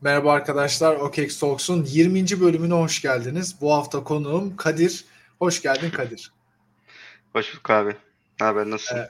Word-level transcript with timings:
Merhaba 0.00 0.32
arkadaşlar, 0.32 0.96
OKEX 0.96 1.38
Talks'un 1.38 1.84
20. 1.84 2.40
bölümüne 2.40 2.74
hoş 2.74 3.02
geldiniz. 3.02 3.56
Bu 3.60 3.72
hafta 3.72 4.04
konuğum 4.04 4.56
Kadir. 4.56 5.04
Hoş 5.38 5.62
geldin 5.62 5.90
Kadir. 5.90 6.32
Hoş 7.32 7.52
bulduk 7.52 7.70
abi. 7.70 7.96
Ne 8.40 8.46
haber, 8.46 8.70
nasılsın? 8.70 8.96
Ee, 8.96 9.08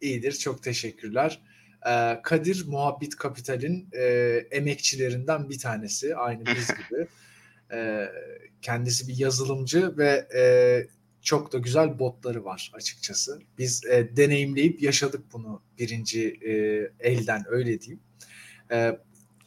iyidir, 0.00 0.32
çok 0.32 0.62
teşekkürler. 0.62 1.40
Ee, 1.86 2.20
Kadir, 2.22 2.64
Muhabbet 2.66 3.16
Kapital'in 3.16 3.88
e, 3.92 4.04
emekçilerinden 4.50 5.48
bir 5.50 5.58
tanesi, 5.58 6.16
aynı 6.16 6.46
biz 6.46 6.68
gibi. 6.90 7.06
ee, 7.72 8.08
kendisi 8.62 9.08
bir 9.08 9.18
yazılımcı 9.18 9.96
ve 9.98 10.28
e, 10.36 10.42
çok 11.22 11.52
da 11.52 11.58
güzel 11.58 11.98
botları 11.98 12.44
var 12.44 12.72
açıkçası. 12.74 13.40
Biz 13.58 13.84
e, 13.86 14.16
deneyimleyip 14.16 14.82
yaşadık 14.82 15.24
bunu 15.32 15.62
birinci 15.78 16.28
e, 16.28 16.52
elden, 17.10 17.44
öyle 17.48 17.80
diyeyim. 17.80 18.00
E, 18.70 18.98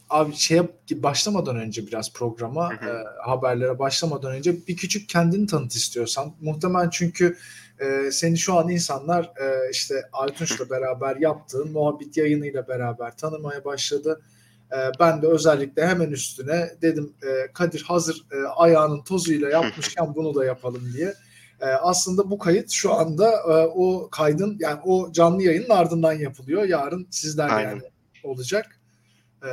abi 0.10 0.34
şeye 0.36 0.64
başlamadan 0.92 1.56
önce 1.56 1.88
biraz 1.88 2.14
programa 2.14 2.70
hı 2.70 2.86
hı. 2.86 2.90
e, 2.90 3.04
haberlere 3.26 3.80
başlamadan 3.80 4.32
önce 4.32 4.68
bir 4.68 4.78
küçük 4.78 5.10
kendini 5.10 5.48
tanıt 5.48 5.76
istiyorsan. 5.76 6.34
Muhtemelen 6.42 6.90
çünkü 6.90 7.38
e, 7.80 8.12
seni 8.12 8.38
şu 8.38 8.54
an 8.54 8.70
insanlar 8.70 9.24
e, 9.24 9.70
işte 9.72 9.96
Aytunç'la 10.14 10.70
beraber 10.70 11.16
yaptığın 11.16 11.72
muhabbet 11.72 12.18
yayınıyla 12.18 12.68
beraber 12.68 13.18
tanımaya 13.18 13.66
başladı. 13.66 14.22
E, 14.72 14.78
ben 15.00 15.22
de 15.22 15.28
özellikle 15.28 15.88
hemen 15.88 16.12
üstüne 16.12 16.70
dedim 16.82 17.14
e, 17.24 17.52
Kadir 17.54 17.84
hazır 17.88 18.26
e, 18.32 18.48
ayağının 18.48 19.04
tozuyla 19.04 19.50
yapmışken 19.50 20.16
bunu 20.16 20.36
da 20.36 20.46
yapalım 20.46 20.94
diye. 20.94 21.14
E, 21.62 21.66
aslında 21.66 22.32
bu 22.32 22.38
kayıt 22.38 22.72
şu 22.72 22.94
anda 22.94 23.32
e, 23.32 23.68
o 23.68 24.10
kaydın 24.12 24.58
yani 24.60 24.80
o 24.86 25.12
canlı 25.12 25.44
yayının 25.44 25.70
ardından 25.70 26.14
yapılıyor. 26.14 26.64
Yarın 26.64 27.08
sizler 27.12 27.64
yani 27.64 27.82
olacak. 28.24 28.80
Ee, 29.44 29.50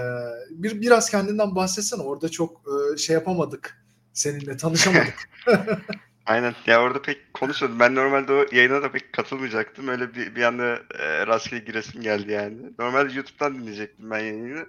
bir 0.50 0.80
biraz 0.80 1.10
kendinden 1.10 1.54
bahsetsene. 1.54 2.02
Orada 2.02 2.28
çok 2.28 2.62
e, 2.94 2.96
şey 2.96 3.14
yapamadık. 3.14 3.84
Seninle 4.12 4.56
tanışamadık. 4.56 5.28
Aynen. 6.26 6.54
Ya 6.66 6.82
orada 6.82 7.02
pek 7.02 7.34
konuşmadım. 7.34 7.80
Ben 7.80 7.94
normalde 7.94 8.32
o 8.32 8.46
yayına 8.52 8.82
da 8.82 8.92
pek 8.92 9.12
katılmayacaktım. 9.12 9.88
Öyle 9.88 10.14
bir, 10.14 10.36
bir 10.36 10.42
anda 10.42 10.82
e, 10.98 11.26
rastgele 11.26 11.60
giresim 11.60 12.02
geldi 12.02 12.32
yani. 12.32 12.56
Normalde 12.78 13.14
YouTube'dan 13.14 13.54
dinleyecektim 13.54 14.10
ben 14.10 14.18
yayını. 14.18 14.66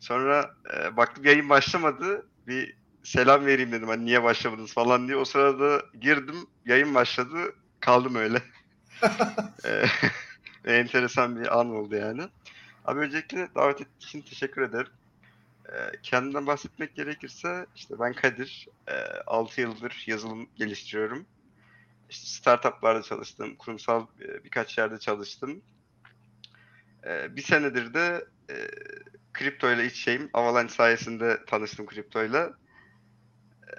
Sonra 0.00 0.54
e, 0.74 0.96
baktım 0.96 1.24
yayın 1.24 1.48
başlamadı. 1.48 2.26
Bir 2.46 2.76
selam 3.02 3.46
vereyim 3.46 3.72
dedim. 3.72 3.88
Hani 3.88 4.04
niye 4.04 4.22
başlamadınız 4.22 4.72
falan 4.72 5.08
diye. 5.08 5.16
O 5.16 5.24
sırada 5.24 5.82
girdim. 6.00 6.36
Yayın 6.66 6.94
başladı. 6.94 7.38
Kaldım 7.80 8.14
öyle. 8.14 8.42
e, 10.64 10.72
enteresan 10.72 11.40
bir 11.40 11.58
an 11.58 11.70
oldu 11.70 11.96
yani. 11.96 12.22
Abi 12.84 13.00
öncelikle 13.00 13.48
davet 13.54 13.80
ettiğin 13.80 13.98
için 14.00 14.20
teşekkür 14.22 14.62
ederim. 14.62 14.92
Ee, 15.72 15.92
kendimden 16.02 16.46
bahsetmek 16.46 16.94
gerekirse 16.96 17.66
işte 17.76 17.94
ben 18.00 18.12
Kadir. 18.12 18.68
E, 18.88 18.94
6 19.26 19.60
yıldır 19.60 20.04
yazılım 20.06 20.48
geliştiriyorum. 20.56 21.26
İşte 22.10 22.26
startuplarda 22.26 23.02
çalıştım. 23.02 23.56
Kurumsal 23.56 24.06
e, 24.20 24.44
birkaç 24.44 24.78
yerde 24.78 24.98
çalıştım. 24.98 25.62
E, 27.06 27.36
bir 27.36 27.42
senedir 27.42 27.94
de 27.94 28.24
e, 28.50 28.68
kripto 29.32 29.72
ile 29.72 29.86
iç 29.86 29.94
şeyim. 29.96 30.30
Avalanche 30.32 30.74
sayesinde 30.74 31.44
tanıştım 31.46 31.86
kriptoyla. 31.86 32.52
E, 33.68 33.74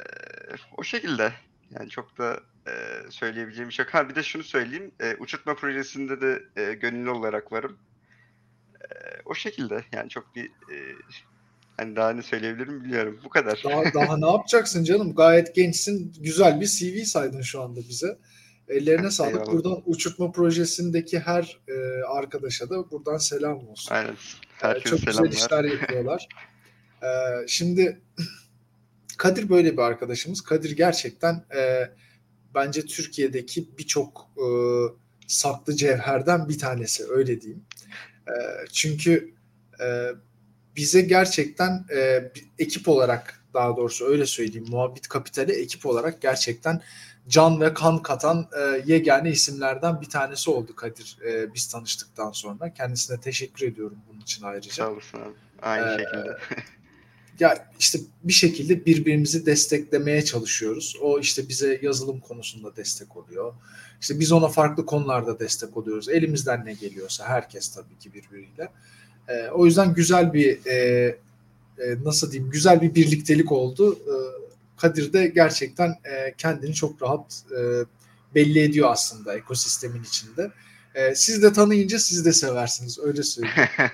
o 0.78 0.84
şekilde. 0.84 1.34
Yani 1.72 1.90
çok 1.90 2.18
da 2.18 2.40
e, 2.68 2.72
söyleyebileceğim 3.12 3.70
bir 3.70 3.74
şey 3.74 3.86
yok. 3.86 3.94
Ha 3.94 4.10
bir 4.10 4.16
de 4.16 4.24
şunu 4.24 4.44
söyleyeyim. 4.44 4.92
E, 5.00 5.16
uçurtma 5.16 5.56
projesinde 5.56 6.22
de 6.22 6.44
e, 6.56 6.74
gönüllü 6.74 7.10
olarak 7.10 7.52
varım 7.52 7.78
o 9.26 9.36
şekilde 9.36 9.84
yani 9.94 10.10
çok 10.10 10.36
bir 10.36 10.46
e, 10.46 10.78
hani 11.78 11.96
daha 11.96 12.10
ne 12.12 12.22
söyleyebilirim 12.22 12.84
bilmiyorum. 12.84 13.20
Bu 13.24 13.30
kadar. 13.30 13.62
Daha, 13.64 13.94
daha 13.94 14.18
ne 14.18 14.32
yapacaksın 14.32 14.84
canım? 14.84 15.16
Gayet 15.16 15.56
gençsin. 15.56 16.14
Güzel 16.20 16.62
bir 16.62 16.68
CV 16.68 17.04
saydın 17.04 17.42
şu 17.42 17.62
anda 17.62 17.80
bize. 17.80 18.18
Ellerine 18.68 19.12
sağlık. 19.12 19.34
Eyvallah. 19.34 19.52
Buradan 19.52 19.82
uçurtma 19.86 20.32
projesindeki 20.32 21.20
her 21.20 21.60
e, 21.68 22.04
arkadaşa 22.04 22.70
da 22.70 22.92
buradan 22.92 23.18
selam 23.18 23.68
olsun. 23.68 23.96
Aynen. 23.96 24.16
Herkese 24.58 24.90
Çok 24.90 25.00
selamlar. 25.00 25.26
güzel 25.30 25.44
işler 25.44 25.64
yapıyorlar. 25.64 26.28
e, 27.04 27.08
şimdi 27.48 28.02
Kadir 29.18 29.50
böyle 29.50 29.74
bir 29.74 29.82
arkadaşımız. 29.82 30.42
Kadir 30.42 30.78
gerçekten 30.78 31.46
e, 31.56 31.92
bence 32.56 32.86
Türkiye'deki 32.86 33.78
birçok 33.78 34.30
e, 34.38 34.48
saklı 35.28 35.76
cevherden 35.76 36.50
bir 36.50 36.60
tanesi 36.60 37.04
öyle 37.10 37.42
diyeyim. 37.42 37.66
Ee, 38.30 38.66
çünkü 38.74 39.34
e, 39.82 40.08
bize 40.76 41.02
gerçekten 41.02 41.86
e, 41.96 42.32
ekip 42.60 42.88
olarak 42.90 43.44
daha 43.54 43.78
doğrusu 43.78 44.06
öyle 44.06 44.26
söyleyeyim 44.26 44.66
muhabbet 44.70 45.08
kapitali 45.08 45.52
ekip 45.52 45.86
olarak 45.86 46.22
gerçekten 46.22 46.82
can 47.28 47.62
ve 47.62 47.74
kan 47.74 48.02
katan 48.02 48.48
e, 48.60 48.82
yegane 48.86 49.30
isimlerden 49.30 50.02
bir 50.02 50.10
tanesi 50.10 50.50
oldu 50.50 50.76
Kadir 50.76 51.18
e, 51.26 51.54
biz 51.54 51.68
tanıştıktan 51.68 52.32
sonra. 52.32 52.74
Kendisine 52.74 53.20
teşekkür 53.20 53.68
ediyorum 53.68 53.98
bunun 54.10 54.22
için 54.22 54.44
ayrıca. 54.44 54.72
Sağ 54.72 54.92
olasın 54.92 55.18
abi. 55.18 55.34
Aynı 55.62 55.88
ee, 55.88 55.98
şekilde. 55.98 56.38
ya 57.40 57.72
işte 57.80 58.00
bir 58.24 58.34
şekilde 58.34 58.86
birbirimizi 58.86 59.46
desteklemeye 59.46 60.26
çalışıyoruz. 60.26 60.98
O 61.02 61.20
işte 61.20 61.50
bize 61.50 61.80
yazılım 61.82 62.20
konusunda 62.20 62.76
destek 62.76 63.18
oluyor. 63.18 63.54
İşte 64.02 64.20
biz 64.20 64.32
ona 64.32 64.48
farklı 64.48 64.86
konularda 64.86 65.40
destek 65.40 65.78
oluyoruz. 65.78 66.10
Elimizden 66.10 66.66
ne 66.66 66.74
geliyorsa 66.74 67.26
herkes 67.28 67.70
tabii 67.70 68.00
ki 68.00 68.14
birbiriyle. 68.14 68.70
E, 69.28 69.48
o 69.48 69.66
yüzden 69.66 69.94
güzel 69.94 70.34
bir 70.34 70.66
e, 70.66 70.76
e, 71.78 72.04
nasıl 72.04 72.32
diyeyim 72.32 72.52
güzel 72.52 72.82
bir 72.82 72.96
birliktelik 72.96 73.52
oldu. 73.52 73.94
E, 73.94 74.14
Kadir 74.78 75.14
de 75.14 75.28
gerçekten 75.28 75.90
e, 75.90 76.34
kendini 76.38 76.74
çok 76.74 77.02
rahat 77.02 77.44
e, 77.52 77.62
belli 78.36 78.60
ediyor 78.60 78.92
aslında 78.92 79.36
ekosistemin 79.36 80.04
içinde. 80.04 80.52
E, 80.96 81.16
siz 81.16 81.44
de 81.44 81.54
tanıyınca 81.54 82.00
siz 82.00 82.26
de 82.26 82.34
seversiniz 82.34 83.00
öyle 83.00 83.24
söyleyeyim. 83.24 83.70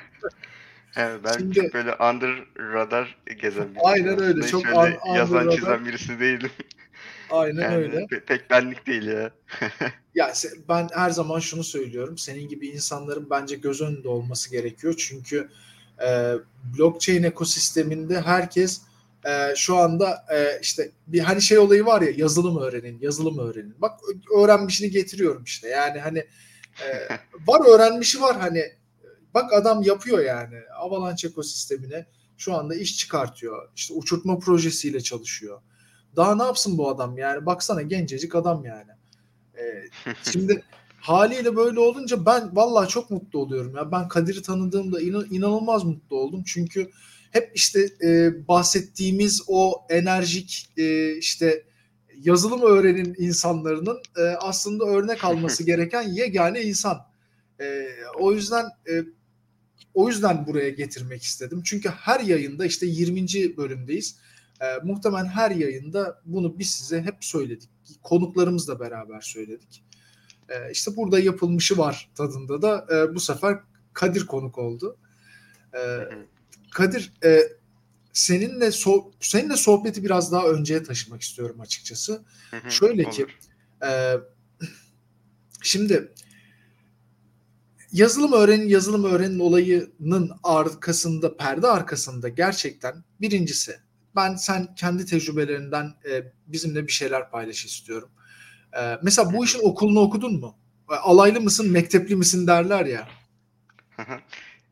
Evet, 0.95 1.19
ben 1.23 1.37
Şimdi, 1.37 1.53
çok 1.53 1.73
böyle 1.73 1.95
under 1.95 2.45
radar 2.57 3.17
gezen 3.41 3.65
birisi. 3.69 3.79
Aynen 3.83 4.21
öyle. 4.21 4.47
Çok 4.47 4.63
şöyle 4.63 4.99
un, 5.05 5.15
yazan 5.15 5.49
çizen 5.49 5.85
birisi 5.85 6.19
değilim. 6.19 6.49
Aynen 7.31 7.61
yani, 7.61 7.75
öyle. 7.75 8.07
Pek 8.27 8.49
benlik 8.49 8.87
değil 8.87 9.07
ya. 9.07 9.31
ya 10.15 10.33
ben 10.69 10.89
her 10.93 11.09
zaman 11.09 11.39
şunu 11.39 11.63
söylüyorum. 11.63 12.17
Senin 12.17 12.47
gibi 12.47 12.67
insanların 12.67 13.29
bence 13.29 13.55
göz 13.55 13.81
önünde 13.81 14.07
olması 14.07 14.51
gerekiyor. 14.51 14.93
Çünkü 14.97 15.49
e, 16.07 16.33
blockchain 16.77 17.23
ekosisteminde 17.23 18.21
herkes 18.21 18.81
e, 19.25 19.55
şu 19.55 19.77
anda 19.77 20.25
e, 20.33 20.59
işte 20.61 20.91
bir 21.07 21.19
hani 21.19 21.41
şey 21.41 21.57
olayı 21.57 21.85
var 21.85 22.01
ya 22.01 22.11
yazılım 22.15 22.57
öğrenin, 22.57 22.97
yazılım 23.01 23.39
öğrenin. 23.39 23.75
Bak 23.77 23.99
öğrenmişini 24.37 24.89
getiriyorum 24.89 25.43
işte. 25.43 25.69
Yani 25.69 25.99
hani 25.99 26.19
e, 26.83 26.87
var 27.47 27.75
öğrenmişi 27.75 28.21
var 28.21 28.37
hani 28.39 28.71
bak 29.35 29.53
adam 29.53 29.81
yapıyor 29.81 30.19
yani. 30.19 30.55
Avalanche 30.79 31.27
ekosistemine 31.27 32.05
şu 32.37 32.53
anda 32.53 32.75
iş 32.75 32.97
çıkartıyor. 32.97 33.69
İşte 33.75 33.93
uçurtma 33.93 34.39
projesiyle 34.39 35.01
çalışıyor 35.01 35.61
daha 36.15 36.35
ne 36.35 36.43
yapsın 36.43 36.77
bu 36.77 36.89
adam 36.89 37.17
yani? 37.17 37.45
Baksana 37.45 37.81
gencecik 37.81 38.35
adam 38.35 38.65
yani. 38.65 38.91
Ee, 39.57 39.89
şimdi 40.31 40.63
haliyle 41.01 41.55
böyle 41.55 41.79
olunca 41.79 42.25
ben 42.25 42.55
vallahi 42.55 42.89
çok 42.89 43.11
mutlu 43.11 43.39
oluyorum 43.39 43.75
ya. 43.75 43.91
Ben 43.91 44.07
Kadir'i 44.07 44.41
tanıdığımda 44.41 45.01
inan, 45.01 45.27
inanılmaz 45.31 45.83
mutlu 45.83 46.17
oldum. 46.17 46.43
Çünkü 46.45 46.89
hep 47.31 47.51
işte 47.55 47.89
e, 48.03 48.31
bahsettiğimiz 48.47 49.41
o 49.47 49.85
enerjik 49.89 50.69
e, 50.77 51.17
işte 51.17 51.63
yazılım 52.17 52.61
öğrenin 52.61 53.15
insanlarının 53.17 54.01
e, 54.17 54.21
aslında 54.21 54.85
örnek 54.85 55.23
alması 55.23 55.63
gereken 55.65 56.01
yegane 56.01 56.61
insan. 56.61 56.97
E, 57.61 57.87
o 58.19 58.33
yüzden 58.33 58.65
e, 58.65 59.03
o 59.93 60.09
yüzden 60.09 60.47
buraya 60.47 60.69
getirmek 60.69 61.23
istedim. 61.23 61.61
Çünkü 61.65 61.89
her 61.89 62.19
yayında 62.19 62.65
işte 62.65 62.85
20. 62.85 63.57
bölümdeyiz 63.57 64.17
e, 64.61 64.65
muhtemelen 64.83 65.25
her 65.25 65.51
yayında 65.51 66.21
bunu 66.25 66.59
biz 66.59 66.71
size 66.71 67.01
hep 67.01 67.15
söyledik. 67.19 67.69
Konuklarımızla 68.03 68.79
beraber 68.79 69.21
söyledik. 69.21 69.83
E, 70.49 70.71
işte 70.71 70.95
burada 70.95 71.19
yapılmışı 71.19 71.77
var 71.77 72.09
tadında 72.15 72.61
da 72.61 72.87
e, 72.91 73.15
bu 73.15 73.19
sefer 73.19 73.59
Kadir 73.93 74.25
konuk 74.25 74.57
oldu. 74.57 74.97
E, 75.73 75.99
Kadir 76.71 77.13
e, 77.23 77.41
seninle 78.13 78.71
so 78.71 79.11
seninle 79.19 79.55
sohbeti 79.55 80.03
biraz 80.03 80.31
daha 80.31 80.47
önceye 80.47 80.83
taşımak 80.83 81.21
istiyorum 81.21 81.61
açıkçası. 81.61 82.23
Hı 82.51 82.57
hı, 82.57 82.71
Şöyle 82.71 83.05
olur. 83.05 83.13
ki 83.13 83.25
e, 83.85 84.15
şimdi 85.61 86.13
yazılım 87.95 88.33
öğrenin 88.33 88.67
yazılım 88.67 89.03
öğrenin 89.03 89.39
olayının 89.39 90.31
arkasında 90.43 91.37
perde 91.37 91.67
arkasında 91.67 92.29
gerçekten 92.29 93.03
birincisi 93.21 93.75
ben 94.15 94.35
sen 94.35 94.75
kendi 94.75 95.05
tecrübelerinden 95.05 95.93
e, 96.11 96.33
bizimle 96.47 96.87
bir 96.87 96.91
şeyler 96.91 97.31
paylaş 97.31 97.65
istiyorum. 97.65 98.09
E, 98.79 98.97
mesela 99.03 99.33
bu 99.33 99.45
işin 99.45 99.59
okulunu 99.63 99.99
okudun 99.99 100.39
mu? 100.39 100.57
E, 100.91 100.95
alaylı 100.95 101.41
mısın, 101.41 101.71
mektepli 101.71 102.15
misin 102.15 102.47
derler 102.47 102.85
ya. 102.85 103.07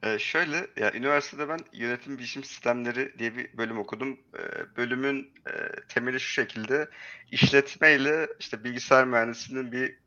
Ee, 0.04 0.20
şöyle, 0.20 0.68
ya 0.78 0.94
üniversitede 0.94 1.50
ben 1.50 1.60
yönetim 1.74 2.18
bilişim 2.18 2.44
sistemleri 2.44 3.20
diye 3.20 3.38
bir 3.38 3.58
bölüm 3.58 3.80
okudum. 3.80 4.20
Ee, 4.38 4.78
bölümün 4.78 5.31
e, 5.48 5.52
temeli 5.90 6.20
şu 6.20 6.31
şekilde, 6.31 6.90
işletme 7.31 7.96
ile 7.96 8.28
işte 8.40 8.64
bilgisayar 8.64 9.06
mühendisliğinin 9.06 9.72
bir 9.72 10.02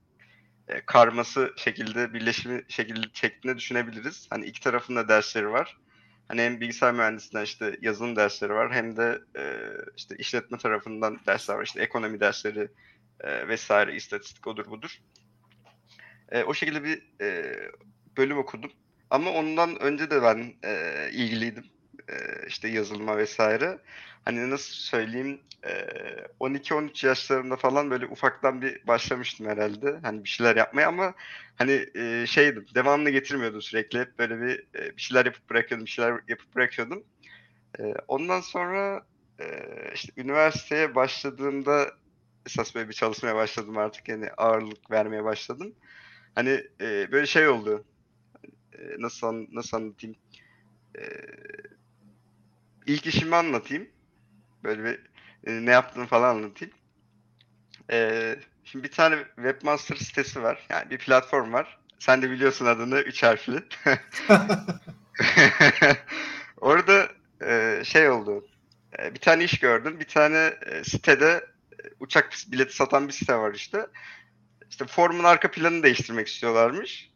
e, 0.69 0.81
karması 0.81 1.53
şekilde, 1.57 2.15
birleşimi 2.15 2.63
şekilde 2.69 3.07
şeklinde 3.13 3.57
düşünebiliriz. 3.57 4.27
Hani 4.31 4.47
iki 4.47 4.61
tarafında 4.61 5.09
dersleri 5.09 5.51
var. 5.51 5.77
Hani 6.29 6.43
hem 6.43 6.61
bilgisayar 6.61 6.95
mühendisliğinden 6.95 7.45
işte 7.45 7.77
yazılım 7.81 8.17
dersleri 8.17 8.55
var 8.55 8.75
hem 8.75 8.97
de 8.97 9.21
e, 9.39 9.43
işte 9.97 10.17
işletme 10.17 10.59
tarafından 10.59 11.19
dersler 11.27 11.55
var. 11.55 11.65
İşte 11.65 11.83
ekonomi 11.83 12.21
dersleri 12.21 12.69
e, 13.21 13.49
vesaire, 13.49 13.97
istatistik 13.97 14.47
odur 14.47 14.67
budur. 14.67 14.99
O 16.47 16.55
şekilde 16.55 16.85
bir 16.85 17.03
bölüm 18.17 18.39
okudum. 18.39 18.73
Ama 19.11 19.31
ondan 19.31 19.83
önce 19.83 20.11
de 20.11 20.23
ben 20.23 20.55
ilgiliydim. 21.13 21.65
E, 22.11 22.47
işte 22.49 22.69
yazılıma 22.69 23.17
vesaire. 23.17 23.79
Hani 24.25 24.51
nasıl 24.51 24.75
söyleyeyim 24.75 25.41
e, 25.65 25.71
12-13 26.41 27.07
yaşlarında 27.07 27.57
falan 27.57 27.91
böyle 27.91 28.07
ufaktan 28.07 28.63
bir 28.63 28.87
başlamıştım 28.87 29.47
herhalde. 29.49 29.99
Hani 30.03 30.25
bir 30.25 30.29
şeyler 30.29 30.57
yapmaya 30.57 30.89
ama 30.89 31.15
hani 31.57 31.87
e, 31.97 32.25
şeydim 32.27 32.67
devamını 32.75 33.11
getirmiyordum 33.11 33.63
sürekli. 33.63 33.99
Hep 34.01 34.19
böyle 34.19 34.41
bir, 34.41 34.67
e, 34.81 34.97
bir 34.97 35.03
şeyler 35.03 35.27
yapıp 35.27 35.51
bırakıyordum, 35.51 35.87
bir 35.87 35.91
şeyler 35.91 36.21
yapıp 36.29 36.55
bırakıyordum. 36.55 37.05
E, 37.79 37.95
ondan 38.09 38.41
sonra 38.41 39.07
e, 39.41 39.45
işte 39.95 40.13
üniversiteye 40.17 40.95
başladığımda 40.95 41.91
esas 42.47 42.75
böyle 42.75 42.89
bir 42.89 42.95
çalışmaya 42.95 43.35
başladım 43.37 43.79
artık. 43.79 44.09
Yani 44.09 44.31
ağırlık 44.37 44.91
vermeye 44.91 45.25
başladım. 45.25 45.75
Hani 46.35 46.65
e, 46.81 47.13
böyle 47.13 47.27
şey 47.27 47.49
oldu 47.49 47.85
nasıl 48.99 49.47
nasıl 49.53 49.77
anlatayım? 49.77 50.17
İlk 52.87 53.07
işimi 53.07 53.37
anlatayım. 53.37 53.89
Böyle 54.65 54.85
bir 54.85 55.01
e, 55.47 55.67
ne 55.67 55.71
yaptığını 55.71 56.07
falan 56.07 56.37
anlatayım. 56.37 56.75
Ee, 57.91 58.37
şimdi 58.65 58.85
bir 58.85 58.93
tane 58.93 59.25
webmaster 59.37 59.97
sitesi 59.97 60.43
var. 60.43 60.67
Yani 60.71 60.91
bir 60.91 60.99
platform 60.99 61.53
var. 61.53 61.79
Sen 61.99 62.23
de 62.23 62.31
biliyorsun 62.31 62.67
adını. 62.67 63.01
Üç 63.01 63.23
harfli. 63.23 63.63
Orada 66.61 67.09
e, 67.43 67.83
şey 67.85 68.11
oldu. 68.11 68.47
E, 68.99 69.15
bir 69.15 69.21
tane 69.21 69.45
iş 69.45 69.59
gördüm. 69.59 70.01
Bir 70.01 70.09
tane 70.09 70.55
e, 70.67 70.85
sitede 70.85 71.47
e, 71.73 71.89
uçak 72.01 72.33
bileti 72.53 72.77
satan 72.77 73.09
bir 73.09 73.13
site 73.13 73.37
var 73.37 73.55
işte. 73.55 73.87
İşte 74.71 74.87
formun 74.87 75.25
arka 75.25 75.51
planını 75.51 75.83
değiştirmek 75.83 76.29
istiyorlarmış. 76.29 77.11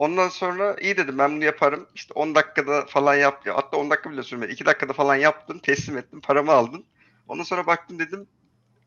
Ondan 0.00 0.28
sonra 0.28 0.76
iyi 0.80 0.96
dedim 0.96 1.18
ben 1.18 1.36
bunu 1.36 1.44
yaparım. 1.44 1.86
İşte 1.94 2.14
10 2.14 2.34
dakikada 2.34 2.86
falan 2.86 3.14
yap. 3.14 3.46
Hatta 3.46 3.76
10 3.76 3.90
dakika 3.90 4.10
bile 4.10 4.22
sürmedi. 4.22 4.52
2 4.52 4.66
dakikada 4.66 4.92
falan 4.92 5.16
yaptım. 5.16 5.58
Teslim 5.58 5.98
ettim. 5.98 6.20
Paramı 6.20 6.52
aldım. 6.52 6.84
Ondan 7.28 7.42
sonra 7.42 7.66
baktım 7.66 7.98
dedim 7.98 8.26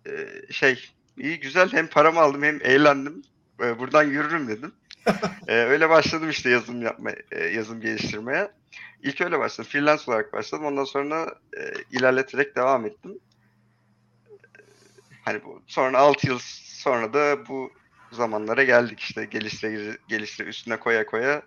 e, 0.07 0.11
şey 0.51 0.89
iyi 1.17 1.39
güzel 1.39 1.73
hem 1.73 1.87
paramı 1.87 2.19
aldım 2.19 2.43
hem 2.43 2.59
eğlendim. 2.63 3.21
E, 3.63 3.79
buradan 3.79 4.03
yürürüm 4.03 4.47
dedim. 4.47 4.73
e, 5.47 5.55
öyle 5.55 5.89
başladım 5.89 6.29
işte 6.29 6.49
yazım 6.49 6.81
yapma, 6.81 7.11
e, 7.31 7.45
yazım 7.45 7.81
geliştirmeye. 7.81 8.51
İlk 9.03 9.21
öyle 9.21 9.39
başladım. 9.39 9.69
Freelance 9.71 10.03
olarak 10.07 10.33
başladım. 10.33 10.65
Ondan 10.65 10.83
sonra 10.83 11.35
e, 11.57 11.73
ilerleterek 11.91 12.55
devam 12.55 12.85
ettim. 12.85 13.19
Hani 15.25 15.43
bu 15.43 15.61
sonra 15.67 15.99
6 15.99 16.27
yıl 16.27 16.39
sonra 16.63 17.13
da 17.13 17.47
bu 17.47 17.71
zamanlara 18.13 18.63
geldik 18.63 18.99
işte 18.99 19.25
geliştire 19.25 19.97
geliştire 20.07 20.49
üstüne 20.49 20.79
koya 20.79 21.05
koya. 21.05 21.41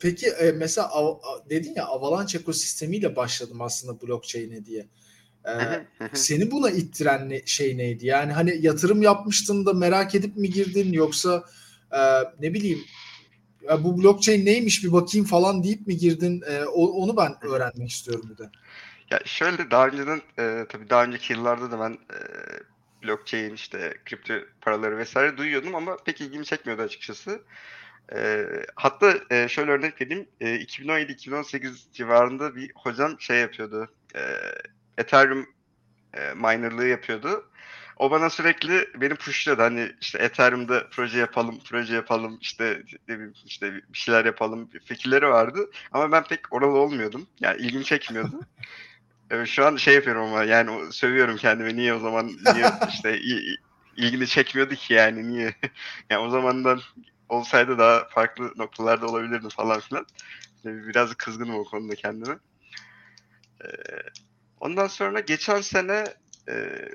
Peki 0.00 0.26
e, 0.26 0.52
mesela 0.52 0.88
av, 0.88 1.18
dedin 1.50 1.74
ya 1.76 1.86
Avalanche 1.86 2.38
ekosistemiyle 2.38 3.16
başladım 3.16 3.60
aslında 3.60 4.00
blockchain'e 4.00 4.64
diye. 4.66 4.86
Ee, 5.48 5.86
seni 6.14 6.50
buna 6.50 6.70
ittiren 6.70 7.28
ne, 7.28 7.46
şey 7.46 7.78
neydi? 7.78 8.06
Yani 8.06 8.32
hani 8.32 8.58
yatırım 8.60 9.02
yapmıştın 9.02 9.66
da 9.66 9.72
merak 9.72 10.14
edip 10.14 10.36
mi 10.36 10.50
girdin 10.50 10.92
yoksa 10.92 11.44
e, 11.92 12.00
ne 12.40 12.54
bileyim 12.54 12.84
ya 13.68 13.84
bu 13.84 14.02
blockchain 14.02 14.46
neymiş 14.46 14.84
bir 14.84 14.92
bakayım 14.92 15.26
falan 15.26 15.64
deyip 15.64 15.86
mi 15.86 15.96
girdin? 15.96 16.42
E, 16.46 16.64
onu 16.64 17.16
ben 17.16 17.44
öğrenmek 17.44 17.90
istiyorum 17.90 18.30
bir 18.30 18.38
de. 18.38 18.50
Ya 19.10 19.20
şöyle 19.24 19.70
daha 19.70 19.88
önceden 19.88 20.22
e, 20.38 20.66
tabii 20.68 20.90
daha 20.90 21.04
önceki 21.04 21.32
yıllarda 21.32 21.70
da 21.70 21.80
ben 21.80 21.90
e, 21.90 22.18
blockchain 23.02 23.54
işte 23.54 23.94
kripto 24.06 24.34
paraları 24.60 24.98
vesaire 24.98 25.36
duyuyordum 25.36 25.74
ama 25.74 25.96
pek 25.96 26.20
ilgimi 26.20 26.44
çekmiyordu 26.44 26.82
açıkçası. 26.82 27.42
E, 28.14 28.46
hatta 28.74 29.14
e, 29.30 29.48
şöyle 29.48 29.70
örnek 29.70 30.00
vereyim. 30.00 30.28
E, 30.40 30.46
2017-2018 30.46 31.92
civarında 31.92 32.56
bir 32.56 32.72
hocam 32.74 33.20
şey 33.20 33.40
yapıyordu. 33.40 33.88
E, 34.14 34.20
Ethereum 34.98 35.46
e, 36.14 36.34
minerlığı 36.34 36.86
yapıyordu. 36.86 37.50
O 37.96 38.10
bana 38.10 38.30
sürekli 38.30 38.88
beni 39.00 39.14
pushladı. 39.14 39.62
Hani 39.62 39.92
işte 40.00 40.18
Ethereum'da 40.18 40.88
proje 40.90 41.18
yapalım, 41.18 41.58
proje 41.70 41.94
yapalım, 41.94 42.38
işte 42.40 42.82
işte 43.46 43.74
bir 43.74 43.98
şeyler 43.98 44.24
yapalım 44.24 44.70
fikirleri 44.84 45.28
vardı. 45.28 45.70
Ama 45.92 46.12
ben 46.12 46.24
pek 46.24 46.52
oralı 46.52 46.78
olmuyordum. 46.78 47.26
Yani 47.40 47.60
ilgimi 47.62 47.84
çekmiyordu. 47.84 48.40
Evet, 49.30 49.48
şu 49.48 49.66
an 49.66 49.76
şey 49.76 49.94
yapıyorum 49.94 50.22
ama 50.22 50.44
yani 50.44 50.92
sövüyorum 50.92 51.36
kendime 51.36 51.76
niye 51.76 51.94
o 51.94 51.98
zaman 51.98 52.26
niye 52.26 52.66
işte 52.88 53.20
ilgini 53.96 54.26
çekmiyordu 54.26 54.74
ki 54.74 54.94
yani 54.94 55.28
niye 55.28 55.54
yani 56.10 56.20
o 56.20 56.30
zamandan 56.30 56.80
olsaydı 57.28 57.78
daha 57.78 58.08
farklı 58.08 58.52
noktalarda 58.56 59.06
olabilirdi 59.06 59.48
falan 59.48 59.80
filan. 59.80 60.06
Biraz 60.64 61.14
kızgınım 61.14 61.54
o 61.54 61.64
konuda 61.64 61.94
kendime. 61.94 62.38
Ee, 63.64 63.68
ondan 64.60 64.86
sonra 64.86 65.20
geçen 65.20 65.60
sene 65.60 66.04
e, 66.48 66.88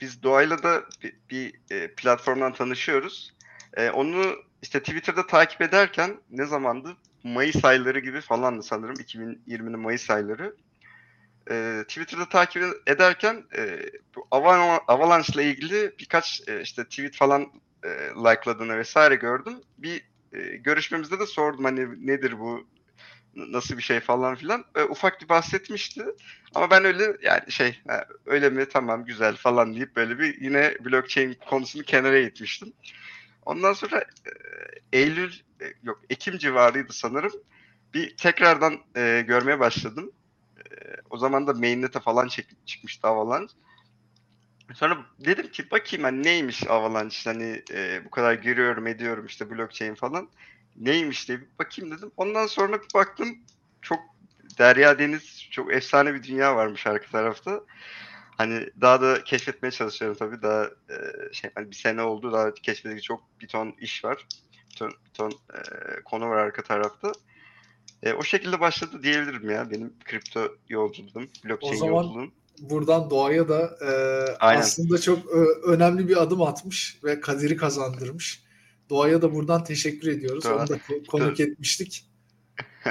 biz 0.00 0.22
Doğayla 0.22 0.62
da 0.62 0.84
bir, 1.02 1.14
bir 1.30 1.54
e, 1.70 1.94
platformdan 1.94 2.52
tanışıyoruz. 2.52 3.34
E, 3.76 3.90
onu 3.90 4.36
işte 4.62 4.80
Twitter'da 4.80 5.26
takip 5.26 5.62
ederken 5.62 6.20
ne 6.30 6.44
zamandı? 6.44 6.96
Mayıs 7.24 7.64
ayları 7.64 7.98
gibi 7.98 8.20
falandı 8.20 8.62
sanırım. 8.62 8.94
2020'nin 8.94 9.78
Mayıs 9.78 10.10
ayları 10.10 10.54
e, 11.50 11.84
Twitter'da 11.88 12.28
takip 12.28 12.62
ederken 12.86 13.44
e, 13.56 13.78
bu 14.16 14.26
Avalanche 14.88 15.32
ile 15.32 15.50
ilgili 15.50 15.92
birkaç 15.98 16.42
e, 16.48 16.60
işte 16.60 16.84
tweet 16.84 17.16
falan 17.16 17.52
e, 17.84 17.88
like'ladığını 18.16 18.78
vesaire 18.78 19.14
gördüm. 19.14 19.54
Bir 19.78 20.04
e, 20.32 20.38
görüşmemizde 20.56 21.20
de 21.20 21.26
sordum 21.26 21.64
hani 21.64 22.06
nedir 22.06 22.38
bu 22.38 22.66
nasıl 23.34 23.76
bir 23.76 23.82
şey 23.82 24.00
falan 24.00 24.34
filan. 24.34 24.64
E, 24.76 24.82
ufak 24.82 25.22
bir 25.22 25.28
bahsetmişti. 25.28 26.04
Ama 26.54 26.70
ben 26.70 26.84
öyle 26.84 27.16
yani 27.22 27.52
şey 27.52 27.80
ha, 27.88 28.04
öyle 28.26 28.50
mi 28.50 28.68
tamam 28.68 29.04
güzel 29.04 29.36
falan 29.36 29.74
deyip 29.74 29.96
böyle 29.96 30.18
bir 30.18 30.40
yine 30.40 30.74
blockchain 30.84 31.36
konusunu 31.48 31.82
kenara 31.82 32.18
itmiştim. 32.18 32.72
Ondan 33.46 33.72
sonra 33.72 33.98
e, 34.00 34.30
Eylül 34.92 35.32
e, 35.60 35.64
yok 35.82 36.00
Ekim 36.10 36.38
civarıydı 36.38 36.92
sanırım. 36.92 37.32
Bir 37.94 38.16
tekrardan 38.16 38.78
e, 38.96 39.24
görmeye 39.26 39.60
başladım 39.60 40.12
o 41.10 41.18
zaman 41.18 41.46
da 41.46 41.52
mainnet'e 41.52 42.00
falan 42.00 42.28
çek, 42.28 42.46
çıkmıştı 42.66 43.08
Avalanche. 43.08 43.54
Sonra 44.74 44.98
dedim 45.18 45.50
ki 45.50 45.70
bakayım 45.70 46.04
hani 46.04 46.22
neymiş 46.22 46.66
Avalanche 46.66 47.16
hani 47.24 47.62
e, 47.72 48.04
bu 48.04 48.10
kadar 48.10 48.34
giriyorum 48.34 48.86
ediyorum 48.86 49.26
işte 49.26 49.50
blockchain 49.50 49.94
falan. 49.94 50.28
Neymiş 50.76 51.28
diye 51.28 51.40
bir 51.40 51.48
bakayım 51.58 51.98
dedim. 51.98 52.10
Ondan 52.16 52.46
sonra 52.46 52.82
bir 52.82 52.94
baktım 52.94 53.38
çok 53.82 54.00
derya 54.58 54.98
deniz 54.98 55.48
çok 55.50 55.72
efsane 55.72 56.14
bir 56.14 56.22
dünya 56.22 56.56
varmış 56.56 56.86
arka 56.86 57.10
tarafta. 57.10 57.60
Hani 58.36 58.70
daha 58.80 59.00
da 59.00 59.24
keşfetmeye 59.24 59.72
çalışıyorum 59.72 60.16
tabii. 60.18 60.42
Daha 60.42 60.64
e, 60.64 60.96
şey 61.32 61.50
hani 61.54 61.70
bir 61.70 61.76
sene 61.76 62.02
oldu 62.02 62.32
daha 62.32 62.54
keşfedecek 62.54 63.02
çok 63.02 63.22
bir 63.40 63.48
ton 63.48 63.74
iş 63.80 64.04
var. 64.04 64.26
Bir 64.70 64.76
ton, 64.76 64.90
bir 64.90 65.10
ton 65.10 65.30
e, 65.30 65.60
konu 66.04 66.28
var 66.28 66.36
arka 66.36 66.62
tarafta. 66.62 67.12
E, 68.02 68.12
o 68.12 68.22
şekilde 68.22 68.60
başladı 68.60 69.02
diyebilirim 69.02 69.50
ya 69.50 69.70
benim 69.70 69.92
kripto 70.04 70.56
yolculuğum, 70.68 71.26
blockchain 71.44 71.74
o 71.74 71.76
zaman 71.76 71.92
yolculuğum. 71.92 72.32
Buradan 72.60 73.10
doğaya 73.10 73.48
da 73.48 73.78
e, 73.82 73.90
aslında 74.40 75.00
çok 75.00 75.18
e, 75.18 75.38
önemli 75.64 76.08
bir 76.08 76.22
adım 76.22 76.42
atmış 76.42 76.98
ve 77.04 77.20
kaderi 77.20 77.56
kazandırmış. 77.56 78.42
Doğaya 78.90 79.22
da 79.22 79.34
buradan 79.34 79.64
teşekkür 79.64 80.08
ediyoruz. 80.08 80.44
Doğa. 80.44 80.56
Onu 80.56 80.68
da 80.68 80.78
konuk 81.08 81.40
etmiştik. 81.40 82.06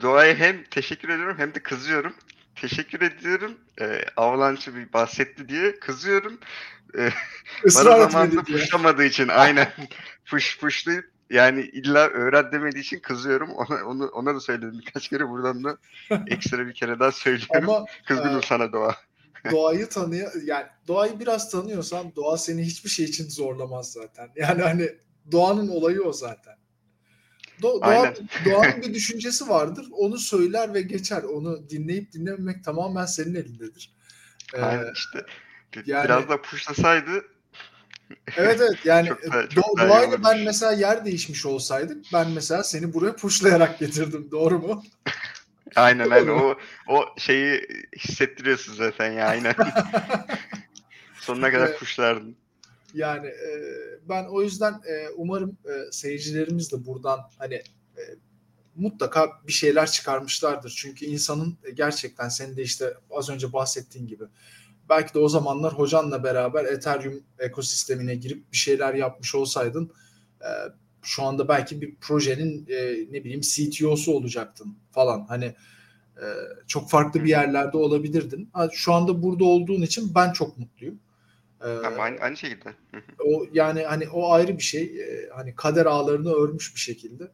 Doğaya 0.00 0.34
hem 0.34 0.64
teşekkür 0.64 1.08
ediyorum 1.08 1.36
hem 1.38 1.54
de 1.54 1.62
kızıyorum. 1.62 2.14
Teşekkür 2.54 3.00
ediyorum. 3.00 3.54
E, 3.80 4.04
Avalanche 4.16 4.74
bir 4.74 4.92
bahsetti 4.92 5.48
diye 5.48 5.80
kızıyorum. 5.80 6.38
E, 6.98 7.10
bana 7.64 8.08
zamanında 8.08 8.42
puşlamadığı 8.42 9.04
için 9.04 9.28
aynen 9.28 9.72
push 10.30 10.58
pushlayıp 10.60 11.10
yani 11.30 11.60
illa 11.60 12.08
öğren 12.08 12.52
demediği 12.52 12.80
için 12.80 13.00
kızıyorum. 13.00 13.50
Ona, 13.50 13.84
onu, 13.84 14.06
ona 14.08 14.34
da 14.34 14.40
söyledim 14.40 14.78
birkaç 14.86 15.08
kere. 15.08 15.28
Buradan 15.28 15.64
da 15.64 15.78
ekstra 16.26 16.66
bir 16.66 16.74
kere 16.74 16.98
daha 17.00 17.12
söylüyorum. 17.12 17.70
Ama, 17.70 17.84
Kızgınım 18.06 18.38
e, 18.38 18.42
sana 18.42 18.72
Doğa. 18.72 18.96
doğayı 19.50 19.88
tanıyor 19.88 20.32
yani 20.44 20.66
doğayı 20.88 21.20
biraz 21.20 21.50
tanıyorsan 21.50 22.16
doğa 22.16 22.38
seni 22.38 22.62
hiçbir 22.62 22.90
şey 22.90 23.04
için 23.04 23.28
zorlamaz 23.28 23.92
zaten. 23.92 24.30
Yani 24.36 24.62
hani 24.62 24.90
doğanın 25.32 25.68
olayı 25.68 26.02
o 26.02 26.12
zaten. 26.12 26.54
Do 27.62 27.80
Doğa, 27.80 28.14
Doğan'ın 28.44 28.82
bir 28.82 28.94
düşüncesi 28.94 29.48
vardır. 29.48 29.86
Onu 29.92 30.18
söyler 30.18 30.74
ve 30.74 30.82
geçer. 30.82 31.22
Onu 31.22 31.70
dinleyip 31.70 32.12
dinlememek 32.12 32.64
tamamen 32.64 33.06
senin 33.06 33.34
elindedir. 33.34 33.92
Ee, 34.54 34.60
Aynen 34.60 34.92
işte. 34.92 35.26
Yani, 35.86 36.04
Biraz 36.04 36.28
da 36.28 36.42
puşlasaydı 36.42 37.24
Evet 38.36 38.60
evet 38.60 38.78
yani 38.84 39.08
çok 39.08 39.32
da, 39.32 39.48
çok 39.48 39.64
Do- 39.64 39.88
doğayla 39.88 40.24
ben 40.24 40.40
mesela 40.40 40.72
yer 40.72 41.04
değişmiş 41.04 41.46
olsaydık 41.46 42.04
ben 42.12 42.30
mesela 42.30 42.64
seni 42.64 42.94
buraya 42.94 43.16
puşlayarak 43.16 43.78
getirdim 43.78 44.30
doğru 44.30 44.58
mu? 44.58 44.84
aynen 45.76 46.10
aynen 46.10 46.28
o, 46.28 46.54
o 46.88 47.04
şeyi 47.18 47.66
hissettiriyorsun 47.98 48.74
zaten 48.74 49.12
ya 49.12 49.26
aynen. 49.26 49.54
Sonuna 51.20 51.50
kadar 51.50 51.68
evet. 51.68 51.78
puşlardın. 51.78 52.36
Yani 52.94 53.26
e, 53.26 53.50
ben 54.08 54.24
o 54.24 54.42
yüzden 54.42 54.72
e, 54.72 55.08
umarım 55.16 55.58
e, 55.64 55.92
seyircilerimiz 55.92 56.72
de 56.72 56.86
buradan 56.86 57.20
hani 57.38 57.54
e, 57.54 58.02
mutlaka 58.76 59.30
bir 59.46 59.52
şeyler 59.52 59.90
çıkarmışlardır. 59.90 60.74
Çünkü 60.76 61.04
insanın 61.04 61.58
gerçekten 61.74 62.28
senin 62.28 62.56
de 62.56 62.62
işte 62.62 62.94
az 63.10 63.30
önce 63.30 63.52
bahsettiğin 63.52 64.06
gibi 64.06 64.24
belki 64.88 65.14
de 65.14 65.18
o 65.18 65.28
zamanlar 65.28 65.72
hocanla 65.72 66.24
beraber 66.24 66.64
Ethereum 66.64 67.22
ekosistemine 67.38 68.14
girip 68.14 68.52
bir 68.52 68.56
şeyler 68.56 68.94
yapmış 68.94 69.34
olsaydın 69.34 69.92
e, 70.40 70.50
şu 71.02 71.22
anda 71.22 71.48
belki 71.48 71.80
bir 71.80 71.96
projenin 71.96 72.66
e, 72.68 73.06
ne 73.10 73.24
bileyim 73.24 73.40
CTO'su 73.40 74.12
olacaktın 74.12 74.78
falan. 74.90 75.26
Hani 75.28 75.44
e, 76.16 76.26
çok 76.66 76.90
farklı 76.90 77.24
bir 77.24 77.28
yerlerde 77.28 77.76
olabilirdin. 77.76 78.50
Şu 78.72 78.92
anda 78.92 79.22
burada 79.22 79.44
olduğun 79.44 79.82
için 79.82 80.14
ben 80.14 80.32
çok 80.32 80.58
mutluyum. 80.58 81.00
Ama 81.60 82.02
aynı, 82.02 82.20
aynı 82.20 82.36
şekilde. 82.36 82.74
o 83.24 83.46
yani 83.52 83.82
hani 83.82 84.08
o 84.08 84.32
ayrı 84.32 84.58
bir 84.58 84.62
şey. 84.62 84.92
hani 85.34 85.54
kader 85.54 85.86
ağlarını 85.86 86.32
örmüş 86.32 86.74
bir 86.74 86.80
şekilde. 86.80 87.30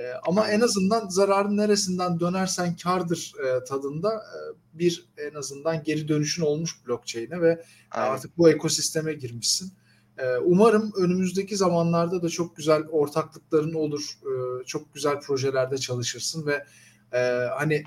E, 0.00 0.12
ama 0.26 0.48
en 0.48 0.60
azından 0.60 1.08
zararın 1.08 1.56
neresinden 1.56 2.20
dönersen 2.20 2.76
kardır 2.76 3.32
e, 3.44 3.64
tadında 3.64 4.14
e, 4.14 4.38
bir 4.78 5.08
en 5.16 5.34
azından 5.34 5.82
geri 5.82 6.08
dönüşün 6.08 6.42
olmuş 6.42 6.86
blockchain'e 6.86 7.40
ve 7.40 7.62
Aynen. 7.90 8.12
artık 8.12 8.38
bu 8.38 8.50
ekosisteme 8.50 9.12
girmişsin. 9.14 9.72
E, 10.18 10.36
umarım 10.36 10.92
önümüzdeki 10.96 11.56
zamanlarda 11.56 12.22
da 12.22 12.28
çok 12.28 12.56
güzel 12.56 12.82
ortaklıkların 12.82 13.74
olur, 13.74 14.18
e, 14.22 14.64
çok 14.64 14.94
güzel 14.94 15.20
projelerde 15.20 15.78
çalışırsın 15.78 16.46
ve 16.46 16.64
e, 17.12 17.18
hani 17.58 17.84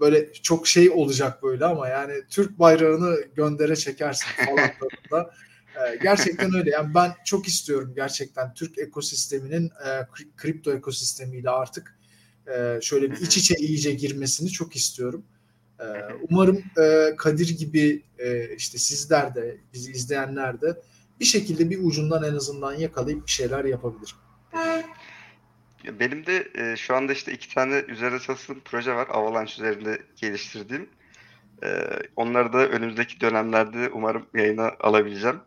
böyle 0.00 0.32
çok 0.32 0.66
şey 0.66 0.90
olacak 0.90 1.42
böyle 1.42 1.64
ama 1.64 1.88
yani 1.88 2.12
Türk 2.30 2.58
bayrağını 2.58 3.16
göndere 3.34 3.76
çekersin 3.76 4.26
falan 4.46 4.70
da. 5.10 5.30
Ee, 5.76 5.98
gerçekten 6.02 6.54
öyle. 6.54 6.70
Yani 6.70 6.94
ben 6.94 7.12
çok 7.24 7.48
istiyorum 7.48 7.92
gerçekten 7.96 8.54
Türk 8.54 8.78
ekosisteminin 8.78 9.66
e, 9.66 10.06
kripto 10.36 10.72
ekosistemiyle 10.72 11.50
artık 11.50 11.98
e, 12.46 12.78
şöyle 12.82 13.10
bir 13.10 13.16
iç 13.16 13.36
içe 13.36 13.54
iyice 13.54 13.92
girmesini 13.92 14.48
çok 14.48 14.76
istiyorum. 14.76 15.24
E, 15.80 15.84
umarım 16.30 16.64
e, 16.78 17.16
Kadir 17.16 17.58
gibi 17.58 18.02
e, 18.18 18.54
işte 18.56 18.78
sizler 18.78 19.34
de 19.34 19.56
bizi 19.72 19.92
izleyenler 19.92 20.60
de 20.60 20.82
bir 21.20 21.24
şekilde 21.24 21.70
bir 21.70 21.78
ucundan 21.82 22.24
en 22.24 22.34
azından 22.34 22.74
yakalayıp 22.74 23.26
bir 23.26 23.32
şeyler 23.32 23.64
yapabilir. 23.64 24.14
Benim 26.00 26.26
de 26.26 26.48
e, 26.54 26.76
şu 26.76 26.96
anda 26.96 27.12
işte 27.12 27.32
iki 27.32 27.54
tane 27.54 27.84
üzerinde 27.88 28.20
çalıştığım 28.20 28.60
proje 28.64 28.94
var. 28.94 29.06
Avalanche 29.10 29.54
üzerinde 29.54 30.02
geliştirdiğim. 30.16 30.88
E, 31.62 31.68
onları 32.16 32.52
da 32.52 32.68
önümüzdeki 32.68 33.20
dönemlerde 33.20 33.90
umarım 33.90 34.26
yayına 34.34 34.72
alabileceğim. 34.80 35.40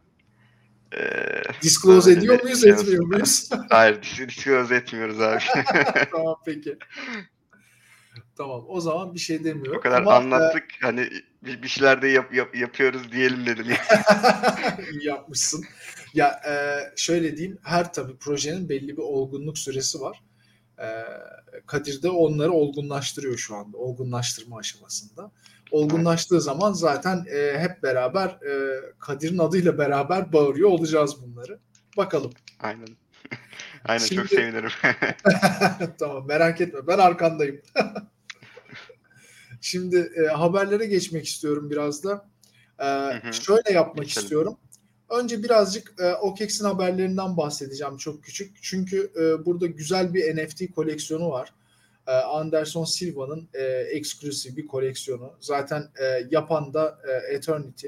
Ee, 0.95 1.41
disclose 1.61 2.11
ediyor 2.11 2.43
muyuz, 2.43 2.61
şey 2.61 2.71
etmiyor 2.71 3.05
muyuz? 3.05 3.49
Hayır, 3.69 4.01
disclose 4.27 4.75
etmiyoruz 4.75 5.21
abi. 5.21 5.39
tamam 6.11 6.35
peki. 6.45 6.77
Tamam 8.37 8.65
o 8.67 8.81
zaman 8.81 9.13
bir 9.13 9.19
şey 9.19 9.43
demiyorum. 9.43 9.77
O 9.77 9.81
kadar 9.81 10.01
Ama, 10.01 10.13
anlattık 10.13 10.63
e... 10.63 10.85
hani 10.85 11.09
bir, 11.41 11.67
şeyler 11.67 12.01
de 12.01 12.07
yap, 12.07 12.33
yap, 12.33 12.55
yapıyoruz 12.55 13.11
diyelim 13.11 13.45
dedim. 13.45 13.65
İyi 14.91 15.07
yapmışsın. 15.07 15.65
Ya 16.13 16.41
e, 16.47 16.53
şöyle 16.95 17.37
diyeyim 17.37 17.57
her 17.63 17.93
tabii 17.93 18.17
projenin 18.17 18.69
belli 18.69 18.97
bir 18.97 19.01
olgunluk 19.01 19.57
süresi 19.57 20.01
var. 20.01 20.23
E, 20.79 20.87
Kadir 21.65 22.03
de 22.03 22.09
onları 22.09 22.51
olgunlaştırıyor 22.51 23.37
şu 23.37 23.55
anda. 23.55 23.77
Olgunlaştırma 23.77 24.57
aşamasında 24.57 25.31
olgunlaştığı 25.71 26.41
zaman 26.41 26.73
zaten 26.73 27.25
e, 27.31 27.59
hep 27.59 27.83
beraber 27.83 28.27
e, 28.27 28.81
Kadir'in 28.99 29.37
adıyla 29.37 29.77
beraber 29.77 30.33
bağırıyor 30.33 30.69
olacağız 30.69 31.15
bunları. 31.21 31.59
Bakalım. 31.97 32.31
Aynen. 32.59 32.87
Aynen 33.85 34.05
Şimdi... 34.05 34.21
çok 34.21 34.29
sevinirim. 34.29 34.69
tamam 35.99 36.27
merak 36.27 36.61
etme 36.61 36.87
ben 36.87 36.97
arkandayım. 36.97 37.61
Şimdi 39.61 40.11
e, 40.23 40.27
haberlere 40.27 40.85
geçmek 40.85 41.25
istiyorum 41.25 41.69
biraz 41.69 42.03
da. 42.03 42.29
E, 42.79 42.87
şöyle 43.31 43.71
yapmak 43.71 44.05
Geçelim. 44.05 44.23
istiyorum. 44.23 44.57
Önce 45.09 45.43
birazcık 45.43 45.93
e, 45.99 46.13
OKEX'in 46.13 46.65
haberlerinden 46.65 47.37
bahsedeceğim 47.37 47.97
çok 47.97 48.23
küçük. 48.23 48.57
Çünkü 48.61 49.11
e, 49.15 49.45
burada 49.45 49.65
güzel 49.67 50.13
bir 50.13 50.37
NFT 50.37 50.71
koleksiyonu 50.75 51.29
var. 51.29 51.53
Ee, 52.07 52.11
Anderson 52.11 52.83
Silva'nın 52.83 53.49
e, 53.53 53.63
eksklusif 53.63 54.57
bir 54.57 54.67
koleksiyonu. 54.67 55.33
Zaten 55.39 55.83
e, 56.01 56.27
yapan 56.31 56.73
da 56.73 56.99
e, 57.07 57.35
Eternity. 57.35 57.87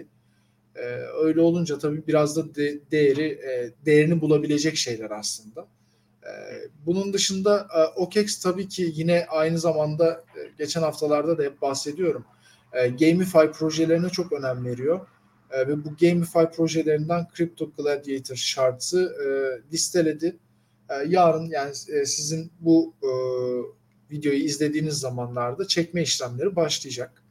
E, 0.75 0.81
öyle 1.23 1.41
olunca 1.41 1.79
tabii 1.79 2.07
biraz 2.07 2.38
da 2.38 2.55
de, 2.55 2.79
değeri 2.91 3.27
e, 3.27 3.71
değerini 3.85 4.21
bulabilecek 4.21 4.77
şeyler 4.77 5.11
aslında. 5.11 5.67
E, 6.23 6.31
bunun 6.85 7.13
dışında 7.13 7.67
e, 7.77 7.99
OKEX 7.99 8.39
tabii 8.39 8.67
ki 8.67 8.91
yine 8.95 9.25
aynı 9.29 9.59
zamanda 9.59 10.23
e, 10.38 10.49
geçen 10.57 10.81
haftalarda 10.81 11.38
da 11.38 11.43
hep 11.43 11.61
bahsediyorum. 11.61 12.25
E, 12.73 12.88
Gamify 12.88 13.45
projelerine 13.53 14.09
çok 14.09 14.31
önem 14.31 14.65
veriyor. 14.65 15.07
E, 15.51 15.67
ve 15.67 15.85
bu 15.85 15.89
Gamify 16.01 16.43
projelerinden 16.55 17.27
Crypto 17.38 17.71
Gladiator 17.77 18.35
Shards'ı 18.35 19.15
e, 19.25 19.27
listeledi. 19.73 20.38
E, 20.89 20.93
yarın 21.07 21.49
yani 21.49 21.71
e, 21.71 22.05
sizin 22.05 22.51
bu 22.59 22.93
e, 23.03 23.09
videoyu 24.11 24.43
izlediğiniz 24.43 24.93
zamanlarda 24.99 25.67
çekme 25.67 26.01
işlemleri 26.01 26.55
başlayacak. 26.55 27.23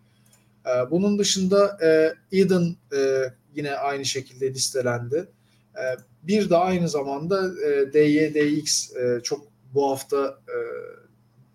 Ee, 0.66 0.90
bunun 0.90 1.18
dışında 1.18 1.78
e, 1.82 2.14
Eden 2.38 2.76
e, 2.96 3.22
yine 3.54 3.74
aynı 3.74 4.04
şekilde 4.04 4.54
listelendi. 4.54 5.28
E, 5.76 5.82
bir 6.22 6.50
de 6.50 6.56
aynı 6.56 6.88
zamanda 6.88 7.64
e, 7.64 7.92
DYDX 7.92 8.96
e, 8.96 9.20
çok 9.22 9.46
bu 9.74 9.90
hafta 9.90 10.38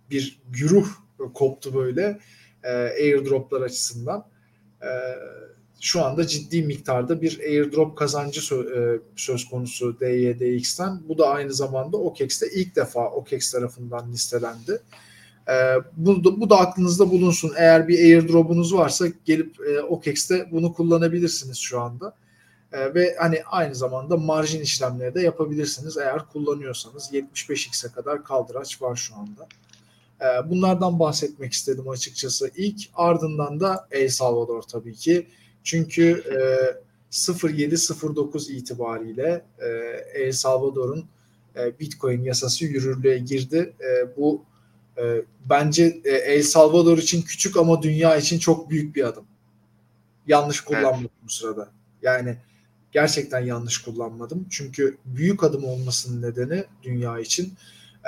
bir 0.09 0.41
güruh 0.49 0.87
koptu 1.33 1.75
böyle 1.75 2.19
airdroplar 2.99 3.61
açısından. 3.61 4.25
E, 4.81 4.89
şu 5.83 6.03
anda 6.03 6.27
ciddi 6.27 6.63
miktarda 6.63 7.21
bir 7.21 7.39
airdrop 7.39 7.97
kazancı 7.97 8.41
sö- 8.41 9.01
söz 9.15 9.49
konusu 9.49 9.99
DYDX'ten. 9.99 11.01
Bu 11.09 11.17
da 11.17 11.27
aynı 11.27 11.53
zamanda 11.53 11.97
OKEX'te 11.97 12.47
ilk 12.55 12.75
defa 12.75 13.09
OKEX 13.09 13.51
tarafından 13.51 14.11
listelendi. 14.11 14.81
E, 15.49 15.53
bu, 15.97 16.23
da, 16.23 16.41
bu 16.41 16.49
da 16.49 16.57
aklınızda 16.57 17.11
bulunsun. 17.11 17.51
Eğer 17.57 17.87
bir 17.87 17.99
airdrop'unuz 17.99 18.73
varsa 18.73 19.05
gelip 19.25 19.55
e, 19.69 19.81
OKEX'te 19.81 20.47
bunu 20.51 20.73
kullanabilirsiniz 20.73 21.57
şu 21.57 21.81
anda. 21.81 22.15
E, 22.71 22.93
ve 22.93 23.15
hani 23.19 23.43
aynı 23.45 23.75
zamanda 23.75 24.17
marjin 24.17 24.61
işlemleri 24.61 25.15
de 25.15 25.21
yapabilirsiniz 25.21 25.97
eğer 25.97 26.25
kullanıyorsanız. 26.25 27.13
75x'e 27.13 27.91
kadar 27.91 28.23
kaldıraç 28.23 28.81
var 28.81 28.95
şu 28.95 29.15
anda. 29.15 29.47
E, 30.21 30.49
bunlardan 30.49 30.99
bahsetmek 30.99 31.53
istedim 31.53 31.89
açıkçası. 31.89 32.51
İlk 32.55 32.81
ardından 32.93 33.59
da 33.59 33.87
El 33.91 34.09
Salvador 34.09 34.61
tabii 34.61 34.95
ki. 34.95 35.27
Çünkü 35.63 36.23
e, 36.31 37.47
0709 37.47 38.49
itibariyle 38.49 39.45
e, 39.59 39.67
El 40.13 40.31
Salvador'un 40.31 41.05
e, 41.55 41.79
Bitcoin 41.79 42.23
yasası 42.23 42.65
yürürlüğe 42.65 43.17
girdi. 43.17 43.73
E, 43.81 44.17
bu 44.17 44.43
e, 44.97 45.21
bence 45.49 46.01
e, 46.05 46.09
El 46.09 46.43
Salvador 46.43 46.97
için 46.97 47.21
küçük 47.21 47.57
ama 47.57 47.81
dünya 47.81 48.17
için 48.17 48.39
çok 48.39 48.69
büyük 48.69 48.95
bir 48.95 49.03
adım. 49.03 49.25
Yanlış 50.27 50.61
kullanmadım 50.61 50.99
evet. 50.99 51.23
bu 51.23 51.29
sırada. 51.29 51.69
Yani 52.01 52.37
gerçekten 52.91 53.39
yanlış 53.39 53.77
kullanmadım. 53.77 54.47
Çünkü 54.49 54.97
büyük 55.05 55.43
adım 55.43 55.63
olmasının 55.63 56.21
nedeni 56.21 56.63
dünya 56.83 57.19
için 57.19 57.53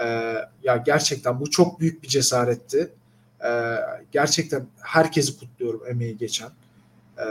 e, 0.03 0.05
ya 0.63 0.77
gerçekten 0.85 1.39
bu 1.39 1.49
çok 1.49 1.79
büyük 1.79 2.03
bir 2.03 2.07
cesaretti. 2.07 2.93
E, 3.43 3.51
gerçekten 4.11 4.67
herkesi 4.81 5.39
kutluyorum 5.39 5.87
emeği 5.87 6.17
geçen. 6.17 6.49
E, 7.17 7.25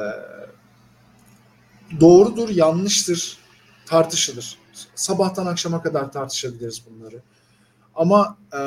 doğrudur, 2.00 2.48
yanlıştır, 2.48 3.38
tartışılır. 3.86 4.58
Sabahtan 4.94 5.46
akşama 5.46 5.82
kadar 5.82 6.12
tartışabiliriz 6.12 6.82
bunları. 6.90 7.22
Ama 7.94 8.38
e, 8.54 8.60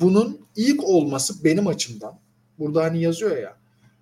bunun 0.00 0.40
ilk 0.56 0.84
olması 0.84 1.44
benim 1.44 1.66
açımdan 1.66 2.18
burada 2.58 2.84
hani 2.84 3.02
yazıyor 3.02 3.36
ya 3.36 3.56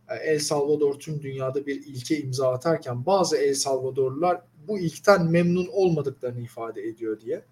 e, 0.09 0.15
El 0.15 0.39
Salvador 0.39 0.95
tüm 0.95 1.23
dünyada 1.23 1.67
bir 1.67 1.87
ilke 1.87 2.21
imza 2.21 2.53
atarken 2.53 3.07
bazı 3.07 3.37
El 3.37 3.55
Salvadorlular 3.55 4.41
bu 4.69 4.79
ilkten 4.79 5.27
memnun 5.27 5.69
olmadıklarını 5.73 6.41
ifade 6.41 6.83
ediyor 6.83 7.21
diye. 7.21 7.45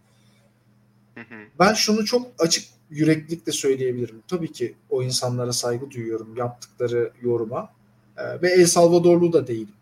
Ben 1.58 1.74
şunu 1.74 2.04
çok 2.04 2.26
açık 2.38 2.64
yüreklilikle 2.90 3.52
söyleyebilirim. 3.52 4.22
Tabii 4.28 4.52
ki 4.52 4.74
o 4.90 5.02
insanlara 5.02 5.52
saygı 5.52 5.90
duyuyorum 5.90 6.36
yaptıkları 6.36 7.12
yoruma. 7.22 7.70
Ee, 8.16 8.42
ve 8.42 8.50
El 8.50 8.66
Salvadorlu 8.66 9.32
da 9.32 9.46
değilim. 9.46 9.74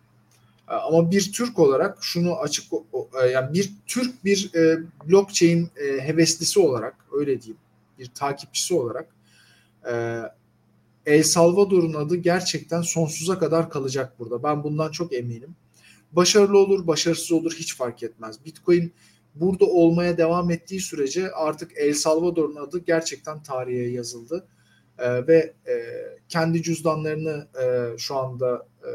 Ee, 0.71 0.73
ama 0.75 1.11
bir 1.11 1.33
Türk 1.33 1.59
olarak 1.59 1.99
şunu 2.01 2.37
açık 2.37 2.65
e, 3.23 3.27
yani 3.27 3.55
bir 3.55 3.73
Türk 3.87 4.25
bir 4.25 4.55
e, 4.55 4.79
blockchain 5.09 5.71
e, 5.77 6.01
heveslisi 6.01 6.61
olarak 6.61 6.97
öyle 7.13 7.43
diyeyim 7.43 7.59
bir 7.99 8.07
takipçisi 8.07 8.75
olarak 8.75 9.15
e, 9.91 10.23
El 11.07 11.23
Salvador'un 11.23 11.95
adı 11.95 12.17
gerçekten 12.17 12.83
sonsuza 12.83 13.39
kadar 13.39 13.71
kalacak 13.71 14.19
burada. 14.19 14.43
Ben 14.43 14.65
bundan 14.65 14.91
çok 14.91 15.13
eminim. 15.13 15.57
Başarılı 16.13 16.59
olur, 16.59 16.87
başarısız 16.87 17.33
olur 17.33 17.53
hiç 17.53 17.77
fark 17.77 18.03
etmez. 18.03 18.45
Bitcoin 18.45 18.93
burada 19.35 19.65
olmaya 19.65 20.19
devam 20.19 20.51
ettiği 20.51 20.81
sürece 20.81 21.33
artık 21.33 21.73
El 21.77 21.95
Salvador'un 21.95 22.57
adı 22.57 22.79
gerçekten 22.79 23.43
tarihe 23.43 23.89
yazıldı. 23.89 24.47
E, 24.99 25.27
ve 25.27 25.55
e, 25.67 25.75
kendi 26.29 26.63
cüzdanlarını 26.63 27.49
e, 27.63 27.99
şu 27.99 28.17
anda 28.17 28.67
e, 28.83 28.91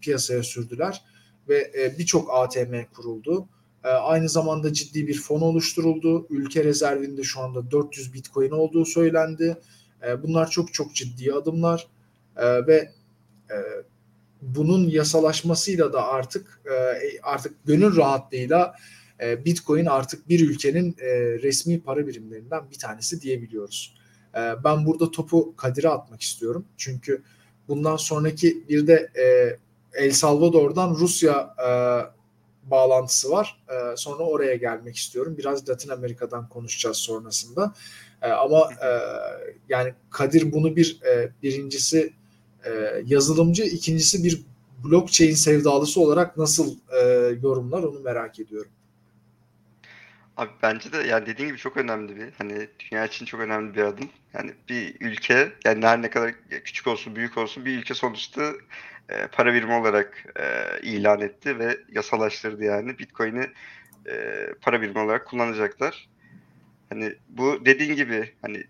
piyasaya 0.00 0.42
sürdüler 0.42 1.04
ve 1.48 1.72
e, 1.78 1.98
birçok 1.98 2.34
ATM 2.34 2.74
kuruldu. 2.94 3.48
E, 3.86 3.88
aynı 3.88 4.28
zamanda 4.28 4.72
ciddi 4.72 5.06
bir 5.06 5.20
fon 5.20 5.40
oluşturuldu. 5.40 6.26
Ülke 6.30 6.64
rezervinde 6.64 7.22
şu 7.22 7.40
anda 7.40 7.70
400 7.70 8.14
Bitcoin 8.14 8.50
olduğu 8.50 8.84
söylendi. 8.84 9.56
E, 10.06 10.22
bunlar 10.22 10.50
çok 10.50 10.74
çok 10.74 10.94
ciddi 10.94 11.32
adımlar 11.32 11.86
e, 12.36 12.66
ve 12.66 12.90
e, 13.50 13.56
bunun 14.42 14.88
yasalaşmasıyla 14.88 15.92
da 15.92 16.06
artık 16.06 16.62
e, 16.66 16.74
artık 17.22 17.54
gönül 17.64 17.96
rahatlığıyla 17.96 18.74
e, 19.20 19.44
Bitcoin 19.44 19.86
artık 19.86 20.28
bir 20.28 20.48
ülkenin 20.50 20.96
resmi 21.42 21.80
para 21.80 22.06
birimlerinden 22.06 22.70
bir 22.70 22.78
tanesi 22.78 23.20
diyebiliyoruz. 23.20 23.94
Ben 24.64 24.86
burada 24.86 25.10
topu 25.10 25.54
Kadir'e 25.56 25.88
atmak 25.88 26.22
istiyorum. 26.22 26.64
Çünkü 26.76 27.22
bundan 27.68 27.96
sonraki 27.96 28.64
bir 28.68 28.86
de 28.86 29.10
El 29.92 30.10
Salvador'dan 30.10 30.94
Rusya 30.94 31.54
bağlantısı 32.70 33.30
var. 33.30 33.62
E, 33.68 33.96
sonra 33.96 34.22
oraya 34.22 34.54
gelmek 34.54 34.96
istiyorum. 34.96 35.34
Biraz 35.38 35.68
Latin 35.68 35.90
Amerika'dan 35.90 36.48
konuşacağız 36.48 36.96
sonrasında. 36.96 37.74
E, 38.22 38.28
ama 38.28 38.68
e, 38.72 38.90
yani 39.68 39.94
Kadir 40.10 40.52
bunu 40.52 40.76
bir 40.76 41.00
e, 41.02 41.32
birincisi 41.42 42.12
e, 42.64 43.02
yazılımcı, 43.06 43.62
ikincisi 43.62 44.24
bir 44.24 44.42
blockchain 44.84 45.34
sevdalısı 45.34 46.00
olarak 46.00 46.36
nasıl 46.36 46.76
e, 47.00 47.04
yorumlar 47.42 47.82
onu 47.82 48.00
merak 48.00 48.40
ediyorum. 48.40 48.70
Abi 50.36 50.50
bence 50.62 50.92
de 50.92 50.96
yani 50.98 51.26
dediğin 51.26 51.48
gibi 51.48 51.58
çok 51.58 51.76
önemli 51.76 52.16
bir 52.16 52.32
hani 52.38 52.68
dünya 52.78 53.06
için 53.06 53.26
çok 53.26 53.40
önemli 53.40 53.74
bir 53.76 53.82
adım. 53.82 54.10
Yani 54.34 54.54
bir 54.68 54.96
ülke 55.00 55.52
yani 55.64 55.86
her 55.86 56.02
ne 56.02 56.10
kadar 56.10 56.32
küçük 56.64 56.86
olsun 56.86 57.16
büyük 57.16 57.38
olsun 57.38 57.64
bir 57.64 57.78
ülke 57.78 57.94
sonuçta 57.94 58.52
e, 59.08 59.26
para 59.26 59.54
birimi 59.54 59.72
olarak 59.72 60.24
e, 60.40 60.64
ilan 60.82 61.20
etti 61.20 61.58
ve 61.58 61.78
yasalaştırdı 61.92 62.64
yani 62.64 62.98
Bitcoin'i 62.98 63.50
e, 64.06 64.46
para 64.62 64.82
birimi 64.82 64.98
olarak 64.98 65.26
kullanacaklar. 65.26 66.08
Hani 66.90 67.14
bu 67.28 67.66
dediğin 67.66 67.96
gibi 67.96 68.34
hani 68.42 68.64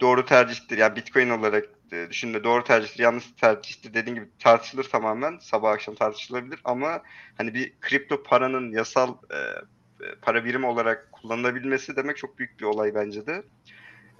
doğru 0.00 0.24
tercihtir. 0.24 0.78
Yani 0.78 0.96
Bitcoin 0.96 1.30
olarak 1.30 1.64
e, 1.92 2.10
düşündüğünde 2.10 2.44
doğru 2.44 2.64
tercihtir, 2.64 3.02
yanlış 3.02 3.24
tercihtir 3.40 3.94
dediğin 3.94 4.16
gibi 4.16 4.26
tartışılır 4.38 4.84
tamamen. 4.84 5.38
Sabah 5.38 5.70
akşam 5.72 5.94
tartışılabilir 5.94 6.60
ama 6.64 7.02
hani 7.36 7.54
bir 7.54 7.72
kripto 7.80 8.22
paranın 8.22 8.72
yasal 8.72 9.14
e 9.30 9.38
para 10.22 10.44
birimi 10.44 10.66
olarak 10.66 11.12
kullanılabilmesi 11.12 11.96
demek 11.96 12.16
çok 12.16 12.38
büyük 12.38 12.60
bir 12.60 12.64
olay 12.64 12.94
bence 12.94 13.26
de. 13.26 13.42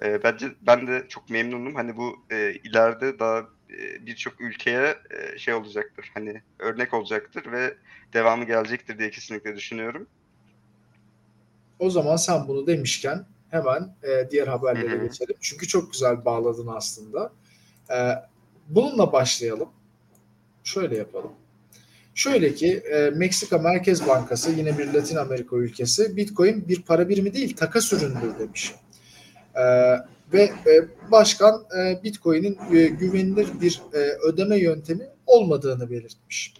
E, 0.02 0.22
bence 0.22 0.46
ben 0.60 0.86
de 0.86 1.06
çok 1.08 1.30
memnunum. 1.30 1.74
Hani 1.74 1.96
bu 1.96 2.16
e, 2.30 2.52
ileride 2.64 3.18
daha 3.18 3.38
e, 3.70 4.06
birçok 4.06 4.40
ülkeye 4.40 4.98
e, 5.10 5.38
şey 5.38 5.54
olacaktır. 5.54 6.10
Hani 6.14 6.42
örnek 6.58 6.94
olacaktır 6.94 7.52
ve 7.52 7.74
devamı 8.12 8.44
gelecektir 8.44 8.98
diye 8.98 9.10
kesinlikle 9.10 9.56
düşünüyorum. 9.56 10.06
O 11.78 11.90
zaman 11.90 12.16
sen 12.16 12.48
bunu 12.48 12.66
demişken 12.66 13.26
hemen 13.50 13.94
e, 14.02 14.30
diğer 14.30 14.46
haberlere 14.46 14.90
Hı-hı. 14.90 15.06
geçelim. 15.06 15.36
Çünkü 15.40 15.68
çok 15.68 15.92
güzel 15.92 16.24
bağladın 16.24 16.66
aslında. 16.66 17.32
E, 17.90 17.96
bununla 18.68 19.12
başlayalım. 19.12 19.68
Şöyle 20.64 20.96
yapalım. 20.96 21.32
Şöyle 22.14 22.54
ki 22.54 22.76
e, 22.76 23.10
Meksika 23.10 23.58
Merkez 23.58 24.06
Bankası 24.06 24.50
yine 24.50 24.78
bir 24.78 24.92
Latin 24.92 25.16
Amerika 25.16 25.56
ülkesi 25.56 26.16
Bitcoin 26.16 26.68
bir 26.68 26.82
para 26.82 27.08
birimi 27.08 27.34
değil 27.34 27.56
takas 27.56 27.92
üründür 27.92 28.38
demiş. 28.38 28.74
E, 29.54 29.62
ve 30.32 30.42
e, 30.42 30.88
başkan 31.10 31.64
e, 31.78 32.02
Bitcoin'in 32.04 32.58
e, 32.72 32.86
güvenilir 32.86 33.48
bir 33.60 33.82
e, 33.94 33.98
ödeme 33.98 34.56
yöntemi 34.56 35.08
olmadığını 35.26 35.90
belirtmiş. 35.90 36.54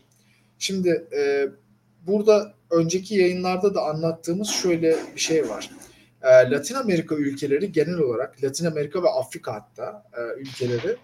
Şimdi 0.58 1.06
e, 1.16 1.48
burada 2.06 2.54
önceki 2.70 3.14
yayınlarda 3.14 3.74
da 3.74 3.82
anlattığımız 3.82 4.48
şöyle 4.48 4.96
bir 5.14 5.20
şey 5.20 5.48
var. 5.48 5.70
E, 6.22 6.50
Latin 6.50 6.74
Amerika 6.74 7.14
ülkeleri 7.14 7.72
genel 7.72 7.98
olarak 7.98 8.44
Latin 8.44 8.64
Amerika 8.66 9.02
ve 9.02 9.08
Afrika 9.08 9.54
hatta 9.54 10.04
e, 10.16 10.40
ülkeleri 10.40 10.96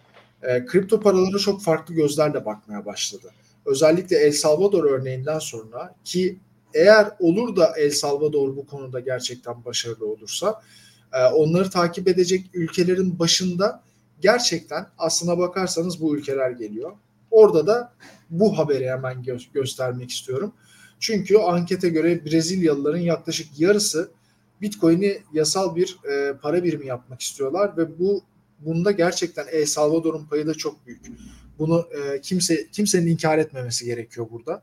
e, 0.43 0.67
kripto 0.67 1.01
paralara 1.01 1.39
çok 1.39 1.63
farklı 1.63 1.95
gözlerle 1.95 2.45
bakmaya 2.45 2.87
başladı. 2.87 3.31
Özellikle 3.69 4.17
El 4.17 4.33
Salvador 4.33 4.85
örneğinden 4.85 5.39
sonra 5.39 5.95
ki 6.05 6.39
eğer 6.75 7.11
olur 7.21 7.57
da 7.57 7.73
El 7.77 7.91
Salvador 7.91 8.57
bu 8.57 8.67
konuda 8.67 9.01
gerçekten 9.01 9.65
başarılı 9.65 10.07
olursa 10.07 10.63
e, 11.13 11.25
onları 11.25 11.71
takip 11.71 12.09
edecek 12.09 12.47
ülkelerin 12.55 13.19
başında 13.19 13.83
gerçekten 14.21 14.87
aslına 14.99 15.39
bakarsanız 15.39 16.01
bu 16.01 16.17
ülkeler 16.17 16.51
geliyor. 16.51 16.93
Orada 17.31 17.67
da 17.67 17.93
bu 18.31 18.59
haberi 18.59 18.91
hemen 18.91 19.17
gö- 19.17 19.53
göstermek 19.53 20.11
istiyorum. 20.11 20.53
Çünkü 21.01 21.37
ankete 21.39 21.89
göre 21.89 22.25
Brezilyalıların 22.25 22.99
yaklaşık 22.99 23.61
yarısı 23.61 24.11
Bitcoin'i 24.61 25.19
yasal 25.33 25.77
bir 25.77 25.99
e, 26.11 26.33
para 26.43 26.65
birimi 26.65 26.87
yapmak 26.87 27.21
istiyorlar 27.21 27.77
ve 27.77 27.99
bu 27.99 28.23
bunda 28.59 28.91
gerçekten 28.91 29.47
El 29.53 29.67
Salvador'un 29.67 30.25
payı 30.25 30.47
da 30.47 30.55
çok 30.55 30.87
büyük. 30.87 31.03
Bunu 31.59 31.89
e, 31.93 32.21
kimse 32.21 32.69
kimsenin 32.71 33.07
inkar 33.07 33.39
etmemesi 33.39 33.85
gerekiyor 33.85 34.27
burada. 34.31 34.63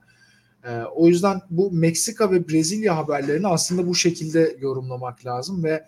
E, 0.64 0.80
o 0.96 1.08
yüzden 1.08 1.42
bu 1.50 1.72
Meksika 1.72 2.32
ve 2.32 2.50
Brezilya 2.50 2.98
haberlerini 2.98 3.48
aslında 3.48 3.88
bu 3.88 3.96
şekilde 3.96 4.58
yorumlamak 4.60 5.26
lazım 5.26 5.64
ve 5.64 5.86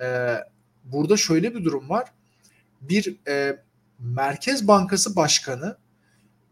e, 0.00 0.36
burada 0.84 1.16
şöyle 1.16 1.54
bir 1.54 1.64
durum 1.64 1.88
var. 1.88 2.08
Bir 2.80 3.16
e, 3.28 3.62
Merkez 3.98 4.68
Bankası 4.68 5.16
Başkanı 5.16 5.76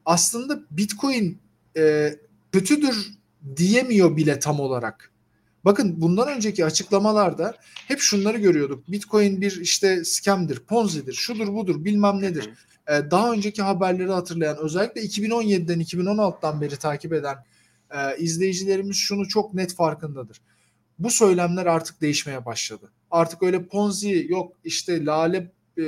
aslında 0.04 0.60
Bitcoin 0.70 1.38
e, 1.76 2.14
kötüdür 2.52 3.18
diyemiyor 3.56 4.16
bile 4.16 4.38
tam 4.38 4.60
olarak. 4.60 5.12
Bakın 5.64 6.00
bundan 6.00 6.28
önceki 6.28 6.64
açıklamalarda 6.64 7.54
hep 7.88 8.00
şunları 8.00 8.38
görüyorduk. 8.38 8.90
Bitcoin 8.90 9.40
bir 9.40 9.60
işte 9.60 10.04
scam'dir, 10.04 10.58
ponzi'dir, 10.58 11.12
şudur 11.12 11.54
budur 11.54 11.84
bilmem 11.84 12.20
nedir. 12.22 12.50
Ee, 12.88 13.10
daha 13.10 13.32
önceki 13.32 13.62
haberleri 13.62 14.12
hatırlayan 14.12 14.56
özellikle 14.56 15.00
2017'den 15.00 15.80
2016'dan 15.80 16.60
beri 16.60 16.76
takip 16.76 17.12
eden 17.12 17.36
e, 17.90 18.16
izleyicilerimiz 18.16 18.96
şunu 18.96 19.28
çok 19.28 19.54
net 19.54 19.74
farkındadır. 19.74 20.40
Bu 20.98 21.10
söylemler 21.10 21.66
artık 21.66 22.00
değişmeye 22.00 22.44
başladı. 22.44 22.92
Artık 23.10 23.42
öyle 23.42 23.66
ponzi 23.66 24.26
yok 24.28 24.52
işte 24.64 25.04
lale 25.04 25.52
e, 25.78 25.82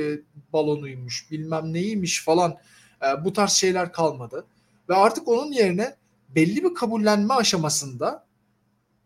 balonuymuş 0.52 1.30
bilmem 1.30 1.72
neymiş 1.72 2.24
falan 2.24 2.56
e, 3.02 3.24
bu 3.24 3.32
tarz 3.32 3.50
şeyler 3.50 3.92
kalmadı. 3.92 4.46
Ve 4.88 4.94
artık 4.94 5.28
onun 5.28 5.52
yerine 5.52 5.96
belli 6.28 6.64
bir 6.64 6.74
kabullenme 6.74 7.34
aşamasında 7.34 8.26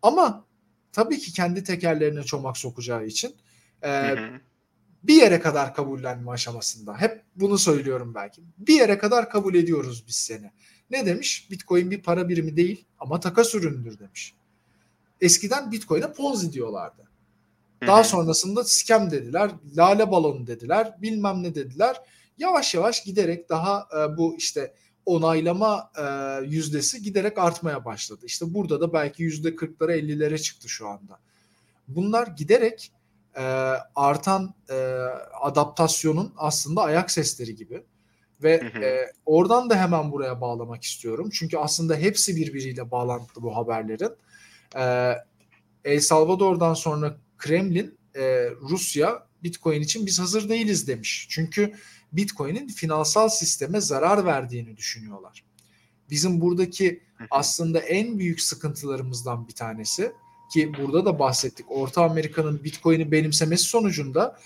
ama 0.02 0.44
tabii 0.92 1.18
ki 1.18 1.32
kendi 1.32 1.64
tekerlerine 1.64 2.22
çomak 2.22 2.56
sokacağı 2.56 3.06
için 3.06 3.34
e, 3.84 4.14
bir 5.02 5.14
yere 5.14 5.40
kadar 5.40 5.74
kabullenme 5.74 6.30
aşamasında. 6.30 7.00
Hep 7.00 7.22
bunu 7.36 7.58
söylüyorum 7.58 8.14
belki. 8.14 8.42
Bir 8.58 8.74
yere 8.74 8.98
kadar 8.98 9.30
kabul 9.30 9.54
ediyoruz 9.54 10.04
biz 10.08 10.16
seni. 10.16 10.50
Ne 10.90 11.06
demiş? 11.06 11.48
Bitcoin 11.50 11.90
bir 11.90 12.02
para 12.02 12.28
birimi 12.28 12.56
değil 12.56 12.84
ama 12.98 13.20
takas 13.20 13.54
ürünüdür 13.54 13.98
demiş. 13.98 14.34
Eskiden 15.20 15.72
Bitcoin'e 15.72 16.12
Ponzi 16.12 16.52
diyorlardı. 16.52 17.08
Daha 17.86 18.04
sonrasında 18.04 18.64
scam 18.64 19.10
dediler, 19.10 19.50
lale 19.76 20.10
balonu 20.10 20.46
dediler, 20.46 20.94
bilmem 21.02 21.42
ne 21.42 21.54
dediler. 21.54 21.96
Yavaş 22.38 22.74
yavaş 22.74 23.04
giderek 23.04 23.48
daha 23.48 23.88
e, 23.96 24.16
bu 24.16 24.36
işte 24.36 24.74
onaylama 25.06 25.90
e, 25.98 26.04
yüzdesi 26.46 27.02
giderek 27.02 27.38
artmaya 27.38 27.84
başladı. 27.84 28.20
İşte 28.26 28.54
burada 28.54 28.80
da 28.80 28.92
belki 28.92 29.22
yüzde 29.22 29.48
40'lara 29.48 29.98
50'lere 29.98 30.38
çıktı 30.38 30.68
şu 30.68 30.88
anda. 30.88 31.18
Bunlar 31.88 32.26
giderek 32.26 32.92
e, 33.38 33.42
artan 33.94 34.54
e, 34.70 34.74
adaptasyonun 35.40 36.32
aslında 36.36 36.82
ayak 36.82 37.10
sesleri 37.10 37.56
gibi. 37.56 37.82
Ve 38.42 38.60
hı 38.60 38.78
hı. 38.78 38.84
E, 38.84 39.12
oradan 39.26 39.70
da 39.70 39.76
hemen 39.76 40.12
buraya 40.12 40.40
bağlamak 40.40 40.82
istiyorum. 40.82 41.30
Çünkü 41.32 41.58
aslında 41.58 41.96
hepsi 41.96 42.36
birbiriyle 42.36 42.90
bağlantılı 42.90 43.44
bu 43.44 43.56
haberlerin. 43.56 44.12
E, 44.76 45.14
El 45.84 46.00
Salvador'dan 46.00 46.74
sonra 46.74 47.16
Kremlin 47.38 47.98
e, 48.16 48.50
Rusya 48.60 49.26
Bitcoin 49.42 49.80
için 49.80 50.06
biz 50.06 50.20
hazır 50.20 50.48
değiliz 50.48 50.88
demiş. 50.88 51.26
Çünkü 51.30 51.72
Bitcoin'in 52.12 52.68
finansal 52.68 53.28
sisteme 53.28 53.80
zarar 53.80 54.24
verdiğini 54.24 54.76
düşünüyorlar. 54.76 55.44
Bizim 56.10 56.40
buradaki 56.40 57.02
aslında 57.30 57.78
en 57.78 58.18
büyük 58.18 58.40
sıkıntılarımızdan 58.40 59.48
bir 59.48 59.52
tanesi 59.52 60.12
ki 60.52 60.72
burada 60.78 61.04
da 61.04 61.18
bahsettik. 61.18 61.66
Orta 61.68 62.02
Amerika'nın 62.04 62.64
Bitcoin'i 62.64 63.12
benimsemesi 63.12 63.64
sonucunda 63.64 64.38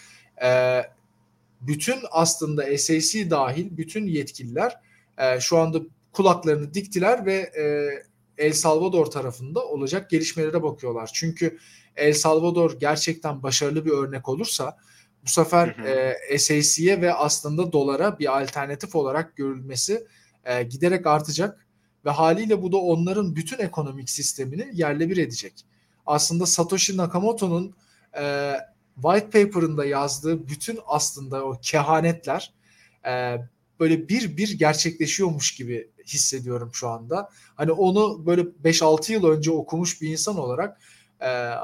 e, 0.44 0.82
bütün 1.60 1.98
aslında 2.10 2.78
SAC 2.78 3.30
dahil 3.30 3.76
bütün 3.76 4.06
yetkililer 4.06 4.76
e, 5.18 5.40
şu 5.40 5.58
anda 5.58 5.78
kulaklarını 6.12 6.74
diktiler 6.74 7.26
ve 7.26 7.34
e, 7.34 7.64
El 8.38 8.52
Salvador 8.52 9.06
tarafında 9.06 9.64
olacak 9.66 10.10
gelişmelere 10.10 10.62
bakıyorlar. 10.62 11.10
Çünkü 11.14 11.58
El 11.96 12.12
Salvador 12.12 12.78
gerçekten 12.80 13.42
başarılı 13.42 13.84
bir 13.84 13.90
örnek 13.90 14.28
olursa 14.28 14.76
bu 15.24 15.30
sefer 15.30 15.68
e, 16.28 16.38
SAC'ye 16.38 17.00
ve 17.00 17.14
aslında 17.14 17.72
dolara 17.72 18.18
bir 18.18 18.40
alternatif 18.40 18.94
olarak 18.96 19.36
görülmesi 19.36 20.06
e, 20.44 20.62
giderek 20.62 21.06
artacak 21.06 21.66
ve 22.04 22.10
haliyle 22.10 22.62
bu 22.62 22.72
da 22.72 22.76
onların 22.76 23.36
bütün 23.36 23.58
ekonomik 23.58 24.10
sistemini 24.10 24.70
yerle 24.72 25.08
bir 25.08 25.16
edecek. 25.16 25.64
Aslında 26.06 26.46
Satoshi 26.46 26.96
Nakamoto'nun 26.96 27.74
e, 28.18 28.54
white 28.94 29.30
paper'ında 29.44 29.84
yazdığı 29.84 30.48
bütün 30.48 30.78
aslında 30.86 31.44
o 31.44 31.58
kehanetler 31.62 32.52
e, 33.06 33.36
böyle 33.80 34.08
bir 34.08 34.36
bir 34.36 34.58
gerçekleşiyormuş 34.58 35.54
gibi 35.54 35.90
hissediyorum 36.06 36.70
şu 36.72 36.88
anda. 36.88 37.28
Hani 37.54 37.72
onu 37.72 38.26
böyle 38.26 38.42
5-6 38.42 39.12
yıl 39.12 39.24
önce 39.24 39.50
okumuş 39.50 40.02
bir 40.02 40.08
insan 40.08 40.38
olarak 40.38 40.80
e, 41.20 41.54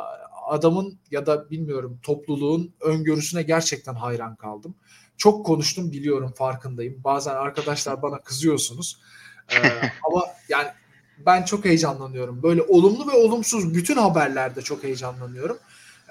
adamın 0.49 0.99
ya 1.11 1.27
da 1.27 1.51
bilmiyorum 1.51 2.01
topluluğun 2.03 2.75
öngörüsüne 2.81 3.43
gerçekten 3.43 3.95
hayran 3.95 4.37
kaldım. 4.37 4.75
Çok 5.17 5.47
konuştum 5.47 5.93
biliyorum 5.93 6.33
farkındayım. 6.37 7.05
Bazen 7.05 7.35
arkadaşlar 7.35 8.03
bana 8.03 8.21
kızıyorsunuz. 8.21 9.01
Ee, 9.53 9.57
ama 10.07 10.25
yani 10.49 10.69
ben 11.27 11.43
çok 11.43 11.65
heyecanlanıyorum. 11.65 12.43
Böyle 12.43 12.63
olumlu 12.63 13.13
ve 13.13 13.17
olumsuz 13.17 13.75
bütün 13.75 13.97
haberlerde 13.97 14.63
çok 14.63 14.85
heyecanlanıyorum. 14.85 15.59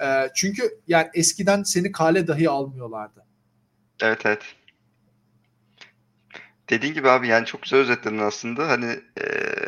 Ee, 0.00 0.28
çünkü 0.34 0.80
yani 0.88 1.08
eskiden 1.14 1.62
seni 1.62 1.92
kale 1.92 2.26
dahi 2.26 2.50
almıyorlardı. 2.50 3.24
Evet 4.02 4.26
evet. 4.26 4.42
Dediğin 6.70 6.94
gibi 6.94 7.10
abi 7.10 7.28
yani 7.28 7.46
çok 7.46 7.62
güzel 7.62 7.80
özetledin 7.80 8.18
aslında. 8.18 8.68
Hani 8.68 9.00
e, 9.20 9.24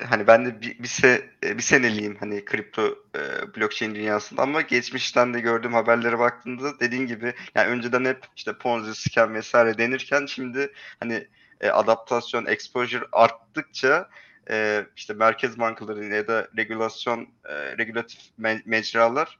hani 0.08 0.26
ben 0.26 0.46
de 0.46 0.60
bir, 0.60 0.78
bir, 0.78 0.88
se, 0.88 1.30
e, 1.44 1.56
bir 1.58 1.62
seneliyim 1.62 2.16
hani 2.20 2.44
kripto 2.44 2.98
e, 3.16 3.20
blockchain 3.56 3.94
dünyasında 3.94 4.42
ama 4.42 4.60
geçmişten 4.60 5.34
de 5.34 5.40
gördüğüm 5.40 5.74
haberlere 5.74 6.18
baktığımda 6.18 6.80
dediğin 6.80 7.06
gibi 7.06 7.34
yani 7.54 7.68
önceden 7.68 8.04
hep 8.04 8.18
işte 8.36 8.58
Ponzi, 8.58 8.94
scam 8.94 9.34
vesaire 9.34 9.78
denirken 9.78 10.26
şimdi 10.26 10.72
hani 11.00 11.28
e, 11.60 11.70
adaptasyon, 11.70 12.46
exposure 12.46 13.04
arttıkça 13.12 14.08
e, 14.50 14.86
işte 14.96 15.14
merkez 15.14 15.58
bankaları 15.58 16.04
ya 16.04 16.28
da 16.28 16.48
regulasyon, 16.56 17.28
e, 17.44 17.78
regülatif 17.78 18.20
me- 18.38 18.62
mecralar 18.64 19.38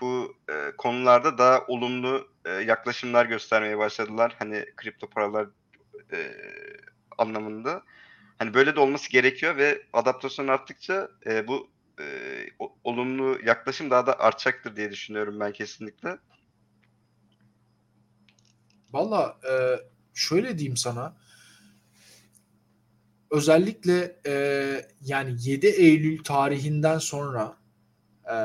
bu 0.00 0.36
e, 0.50 0.72
konularda 0.78 1.38
daha 1.38 1.66
olumlu 1.66 2.28
e, 2.44 2.50
yaklaşımlar 2.50 3.26
göstermeye 3.26 3.78
başladılar. 3.78 4.36
Hani 4.38 4.66
kripto 4.76 5.10
paralar 5.10 5.48
e, 6.12 6.36
anlamında. 7.18 7.82
Hani 8.38 8.54
böyle 8.54 8.76
de 8.76 8.80
olması 8.80 9.10
gerekiyor 9.10 9.56
ve 9.56 9.82
adaptasyon 9.92 10.48
arttıkça 10.48 11.08
e, 11.26 11.46
bu 11.46 11.70
e, 12.00 12.04
olumlu 12.84 13.38
yaklaşım 13.44 13.90
daha 13.90 14.06
da 14.06 14.18
artacaktır 14.18 14.76
diye 14.76 14.90
düşünüyorum 14.90 15.40
ben 15.40 15.52
kesinlikle. 15.52 16.18
Valla 18.92 19.38
e, 19.50 19.52
şöyle 20.14 20.58
diyeyim 20.58 20.76
sana 20.76 21.16
özellikle 23.30 24.16
e, 24.26 24.34
yani 25.00 25.36
7 25.38 25.66
Eylül 25.66 26.24
tarihinden 26.24 26.98
sonra 26.98 27.56
e, 28.24 28.36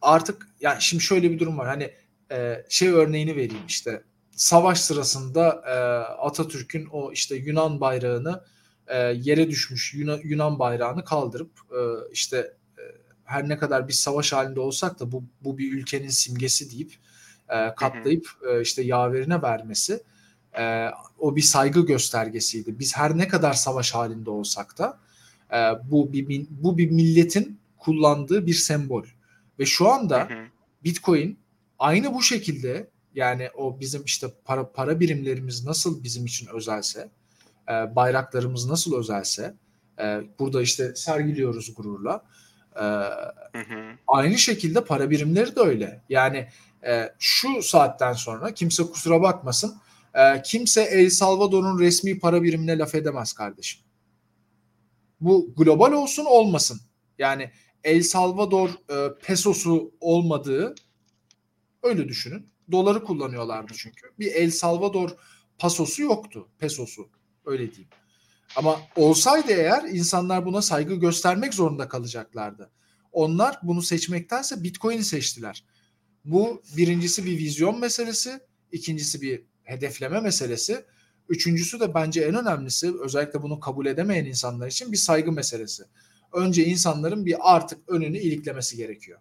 artık 0.00 0.48
yani 0.60 0.82
şimdi 0.82 1.02
şöyle 1.02 1.30
bir 1.30 1.38
durum 1.38 1.58
var. 1.58 1.68
Hani 1.68 1.90
e, 2.32 2.64
şey 2.68 2.88
örneğini 2.88 3.36
vereyim 3.36 3.66
işte. 3.68 4.02
Savaş 4.30 4.80
sırasında 4.80 5.62
e, 5.66 5.74
Atatürk'ün 6.22 6.86
o 6.92 7.12
işte 7.12 7.36
Yunan 7.36 7.80
bayrağını 7.80 8.44
e, 8.86 8.98
yere 8.98 9.50
düşmüş 9.50 9.94
Yunan, 9.94 10.20
Yunan 10.24 10.58
bayrağını 10.58 11.04
kaldırıp 11.04 11.50
e, 11.72 12.12
işte 12.12 12.36
e, 12.78 12.82
her 13.24 13.48
ne 13.48 13.58
kadar 13.58 13.88
bir 13.88 13.92
savaş 13.92 14.32
halinde 14.32 14.60
olsak 14.60 15.00
da 15.00 15.12
bu, 15.12 15.24
bu 15.40 15.58
bir 15.58 15.72
ülkenin 15.72 16.08
simgesi 16.08 16.70
deyip 16.70 16.92
e, 17.48 17.74
katlayıp 17.74 18.28
e, 18.50 18.60
işte 18.60 18.82
yaverine 18.82 19.42
vermesi 19.42 20.02
e, 20.58 20.90
o 21.18 21.36
bir 21.36 21.42
saygı 21.42 21.86
göstergesiydi. 21.86 22.78
Biz 22.78 22.96
her 22.96 23.18
ne 23.18 23.28
kadar 23.28 23.52
savaş 23.52 23.94
halinde 23.94 24.30
olsak 24.30 24.78
da 24.78 24.98
e, 25.52 25.90
bu 25.90 26.12
bir 26.12 26.46
bu 26.50 26.78
bir 26.78 26.90
milletin 26.90 27.60
kullandığı 27.78 28.46
bir 28.46 28.54
sembol. 28.54 29.04
Ve 29.58 29.66
şu 29.66 29.88
anda 29.88 30.28
Bitcoin 30.84 31.38
aynı 31.78 32.14
bu 32.14 32.22
şekilde 32.22 32.90
yani 33.14 33.50
o 33.56 33.80
bizim 33.80 34.04
işte 34.04 34.26
para 34.44 34.72
para 34.72 35.00
birimlerimiz 35.00 35.64
nasıl 35.64 36.04
bizim 36.04 36.26
için 36.26 36.46
özelse, 36.46 37.10
e, 37.68 37.96
bayraklarımız 37.96 38.66
nasıl 38.66 38.98
özelse, 38.98 39.54
e, 39.98 40.20
burada 40.38 40.62
işte 40.62 40.94
sergiliyoruz 40.94 41.74
gururla. 41.74 42.24
E, 42.76 42.80
hı 42.80 43.58
hı. 43.58 43.92
Aynı 44.06 44.38
şekilde 44.38 44.84
para 44.84 45.10
birimleri 45.10 45.56
de 45.56 45.60
öyle. 45.60 46.00
Yani 46.08 46.48
e, 46.86 47.14
şu 47.18 47.62
saatten 47.62 48.12
sonra 48.12 48.54
kimse 48.54 48.82
kusura 48.82 49.22
bakmasın 49.22 49.74
e, 50.14 50.42
kimse 50.42 50.82
El 50.82 51.10
Salvador'un 51.10 51.78
resmi 51.78 52.18
para 52.18 52.42
birimine 52.42 52.78
laf 52.78 52.94
edemez 52.94 53.32
kardeşim. 53.32 53.80
Bu 55.20 55.54
global 55.56 55.92
olsun 55.92 56.24
olmasın. 56.24 56.80
Yani 57.18 57.50
El 57.84 58.02
Salvador 58.02 58.68
e, 58.68 59.18
pesosu 59.22 59.94
olmadığı 60.00 60.74
öyle 61.82 62.08
düşünün. 62.08 62.50
Doları 62.72 63.04
kullanıyorlardı 63.04 63.72
çünkü. 63.76 64.06
Bir 64.18 64.34
El 64.34 64.50
Salvador 64.50 65.10
pasosu 65.58 66.02
yoktu. 66.02 66.48
Pesosu. 66.58 67.08
Öyle 67.44 67.70
diyeyim. 67.70 67.90
Ama 68.56 68.80
olsaydı 68.96 69.52
eğer 69.52 69.82
insanlar 69.82 70.46
buna 70.46 70.62
saygı 70.62 70.94
göstermek 70.94 71.54
zorunda 71.54 71.88
kalacaklardı. 71.88 72.70
Onlar 73.12 73.58
bunu 73.62 73.82
seçmektense 73.82 74.62
Bitcoin'i 74.62 75.04
seçtiler. 75.04 75.64
Bu 76.24 76.62
birincisi 76.76 77.24
bir 77.24 77.38
vizyon 77.38 77.80
meselesi, 77.80 78.40
ikincisi 78.72 79.20
bir 79.20 79.42
hedefleme 79.70 80.20
meselesi. 80.20 80.84
Üçüncüsü 81.28 81.80
de 81.80 81.94
bence 81.94 82.22
en 82.22 82.34
önemlisi 82.34 83.00
özellikle 83.00 83.42
bunu 83.42 83.60
kabul 83.60 83.86
edemeyen 83.86 84.24
insanlar 84.24 84.66
için 84.66 84.92
bir 84.92 84.96
saygı 84.96 85.32
meselesi. 85.32 85.82
Önce 86.32 86.64
insanların 86.64 87.26
bir 87.26 87.36
artık 87.40 87.88
önünü 87.88 88.18
iliklemesi 88.18 88.76
gerekiyor. 88.76 89.20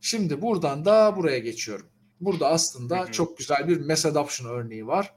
Şimdi 0.00 0.42
buradan 0.42 0.84
da 0.84 1.16
buraya 1.16 1.38
geçiyorum. 1.38 1.86
Burada 2.20 2.48
aslında 2.48 3.00
hı 3.00 3.04
hı. 3.04 3.12
çok 3.12 3.38
güzel 3.38 3.68
bir 3.68 3.80
mass 3.80 4.06
adoption 4.06 4.50
örneği 4.50 4.86
var. 4.86 5.14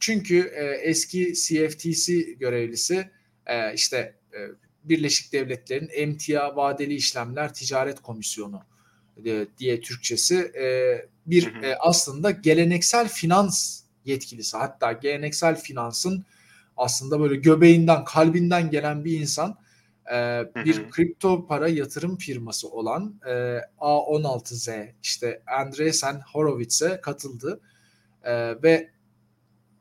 Çünkü 0.00 0.38
e, 0.38 0.64
eski 0.64 1.34
CFTC 1.34 2.20
görevlisi 2.22 3.10
e, 3.46 3.74
işte 3.74 4.18
e, 4.32 4.38
Birleşik 4.84 5.32
Devletler'in 5.32 5.88
emtia 5.92 6.56
vadeli 6.56 6.94
işlemler 6.94 7.54
ticaret 7.54 8.00
komisyonu 8.00 8.62
e, 9.26 9.46
diye 9.58 9.80
Türkçesi 9.80 10.36
e, 10.36 10.96
bir. 11.26 11.62
E, 11.62 11.76
aslında 11.80 12.30
geleneksel 12.30 13.08
finans 13.08 13.82
yetkilisi 14.04 14.56
hatta 14.56 14.92
geleneksel 14.92 15.60
finansın 15.60 16.24
aslında 16.76 17.20
böyle 17.20 17.36
göbeğinden 17.36 18.04
kalbinden 18.04 18.70
gelen 18.70 19.04
bir 19.04 19.20
insan 19.20 19.64
bir 20.64 20.76
hı 20.76 20.82
hı. 20.82 20.90
kripto 20.90 21.46
para 21.46 21.68
yatırım 21.68 22.16
firması 22.16 22.68
olan 22.68 23.20
A16Z 23.78 24.92
işte 25.02 25.42
Andreessen 25.46 26.20
Horowitz'e 26.32 27.00
katıldı 27.00 27.60
ve 28.62 28.90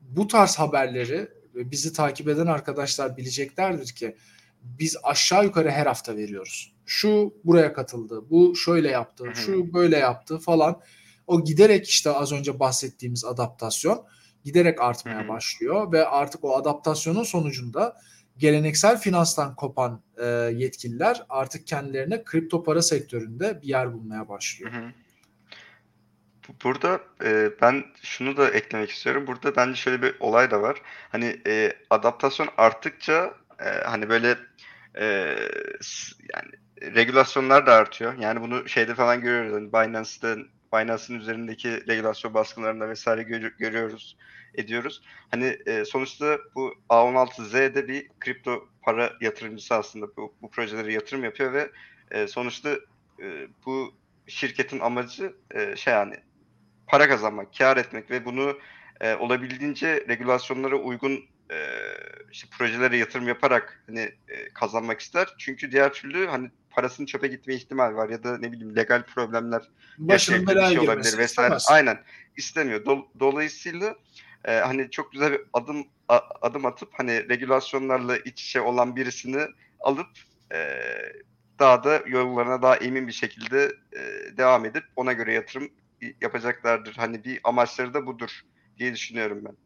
bu 0.02 0.28
tarz 0.28 0.56
haberleri 0.56 1.28
bizi 1.56 1.94
takip 1.94 2.28
eden 2.28 2.48
arkadaşlar 2.48 3.18
bileceklerdir 3.18 3.88
ki 3.88 4.16
biz 4.64 4.98
aşağı 5.04 5.44
yukarı 5.44 5.72
her 5.72 5.86
hafta 5.86 6.18
veriyoruz. 6.18 6.74
Şu 6.86 7.34
buraya 7.44 7.74
katıldı, 7.74 8.30
bu 8.30 8.56
şöyle 8.56 8.90
yaptı, 8.90 9.26
şu 9.36 9.74
böyle 9.74 9.98
yaptı 9.98 10.40
falan. 10.40 10.82
O 11.28 11.44
giderek 11.44 11.90
işte 11.90 12.12
az 12.12 12.32
önce 12.32 12.60
bahsettiğimiz 12.60 13.26
adaptasyon 13.26 14.06
giderek 14.44 14.82
artmaya 14.82 15.28
başlıyor 15.28 15.92
ve 15.92 16.08
artık 16.08 16.44
o 16.44 16.56
adaptasyonun 16.56 17.24
sonucunda 17.24 17.98
geleneksel 18.38 18.98
finanstan 19.00 19.56
kopan 19.56 20.02
e, 20.18 20.26
yetkililer 20.56 21.26
artık 21.30 21.68
kendilerine 21.68 22.24
kripto 22.24 22.64
para 22.64 22.82
sektöründe 22.82 23.62
bir 23.62 23.68
yer 23.68 23.94
bulmaya 23.94 24.30
başlıyor. 24.30 24.72
Burada 26.64 27.00
e, 27.24 27.50
ben 27.62 27.84
şunu 28.02 28.38
da 28.38 28.50
eklemek 28.50 28.90
istiyorum. 28.90 29.28
Burada 29.28 29.56
bence 29.56 29.76
şöyle 29.76 30.02
bir 30.02 30.16
olay 30.20 30.52
da 30.52 30.62
var. 30.62 30.82
Hani 31.10 31.42
e, 31.48 31.74
adaptasyon 31.90 32.50
arttıkça 32.58 33.34
e, 33.60 33.70
hani 33.70 34.10
böyle 34.10 34.38
e, 34.96 35.06
yani 36.34 36.52
regülasyonlar 36.82 37.66
da 37.66 37.74
artıyor. 37.74 38.14
Yani 38.18 38.42
bunu 38.42 38.70
şeyde 38.70 38.96
falan 38.96 39.22
görüyoruz. 39.22 39.54
Yani 39.54 39.74
Binance'da 39.74 40.38
Binance'ın 40.74 41.20
üzerindeki 41.20 41.88
regülasyon 41.88 42.34
baskılarında 42.34 42.90
vesaire 42.90 43.24
gör, 43.24 43.42
görüyoruz, 43.42 44.18
ediyoruz. 44.56 45.02
Hani 45.32 45.58
e, 45.66 45.86
sonuçta 45.86 46.38
bu 46.56 46.74
A16Z'de 46.90 47.88
bir 47.88 48.10
kripto 48.20 48.68
para 48.82 49.14
yatırımcısı 49.22 49.76
aslında 49.76 50.08
bu, 50.18 50.34
bu 50.42 50.52
projelere 50.52 50.94
yatırım 50.94 51.24
yapıyor 51.24 51.54
ve 51.54 51.72
e, 52.12 52.28
sonuçta 52.28 52.70
e, 53.20 53.48
bu 53.66 53.96
şirketin 54.28 54.80
amacı 54.80 55.34
e, 55.52 55.76
şey 55.76 55.94
yani 55.94 56.16
para 56.88 57.08
kazanmak, 57.08 57.58
kar 57.58 57.78
etmek 57.78 58.12
ve 58.12 58.26
bunu 58.26 58.60
e, 59.02 59.16
olabildiğince 59.16 60.06
regülasyonlara 60.08 60.76
uygun 60.76 61.26
e, 61.52 61.58
işte 62.32 62.48
projelere 62.58 62.98
yatırım 62.98 63.28
yaparak 63.28 63.84
hani 63.88 64.00
e, 64.28 64.50
kazanmak 64.54 65.00
ister. 65.00 65.34
Çünkü 65.38 65.72
diğer 65.72 65.94
türlü 65.94 66.28
hani 66.28 66.52
parasının 66.70 67.06
çöpe 67.06 67.28
gitme 67.28 67.56
ihtimal 67.56 67.96
var 67.96 68.10
ya 68.10 68.24
da 68.24 68.38
ne 68.38 68.52
bileyim 68.52 68.76
legal 68.76 69.04
problemler 69.04 69.62
başının 69.98 70.48
belaya 70.48 70.70
şey 70.70 70.80
olabilir 70.80 71.18
vesaire. 71.18 71.26
Istemez. 71.26 71.66
Aynen 71.70 72.04
istemiyor. 72.38 72.86
Do- 72.86 73.08
dolayısıyla 73.20 73.96
e, 74.46 74.52
hani 74.52 74.92
çok 74.92 75.12
güzel 75.12 75.32
bir 75.32 75.42
adım 75.54 75.88
a- 76.08 76.22
adım 76.42 76.66
atıp 76.66 76.90
hani 76.94 77.30
regülasyonlarla 77.30 78.18
iç 78.18 78.44
içe 78.44 78.62
olan 78.62 78.96
birisini 78.96 79.48
alıp 79.80 80.10
e, 80.54 80.80
daha 81.60 81.84
da 81.84 82.04
yollarına 82.08 82.62
daha 82.62 82.76
emin 82.76 83.08
bir 83.08 83.14
şekilde 83.14 83.72
e, 83.96 84.02
devam 84.38 84.66
edip 84.66 84.84
ona 84.96 85.14
göre 85.14 85.34
yatırım 85.34 85.70
yapacaklardır. 86.22 86.94
Hani 86.96 87.24
bir 87.24 87.40
amaçları 87.44 87.94
da 87.94 88.06
budur 88.06 88.42
diye 88.78 88.94
düşünüyorum 88.94 89.46
ben. 89.46 89.58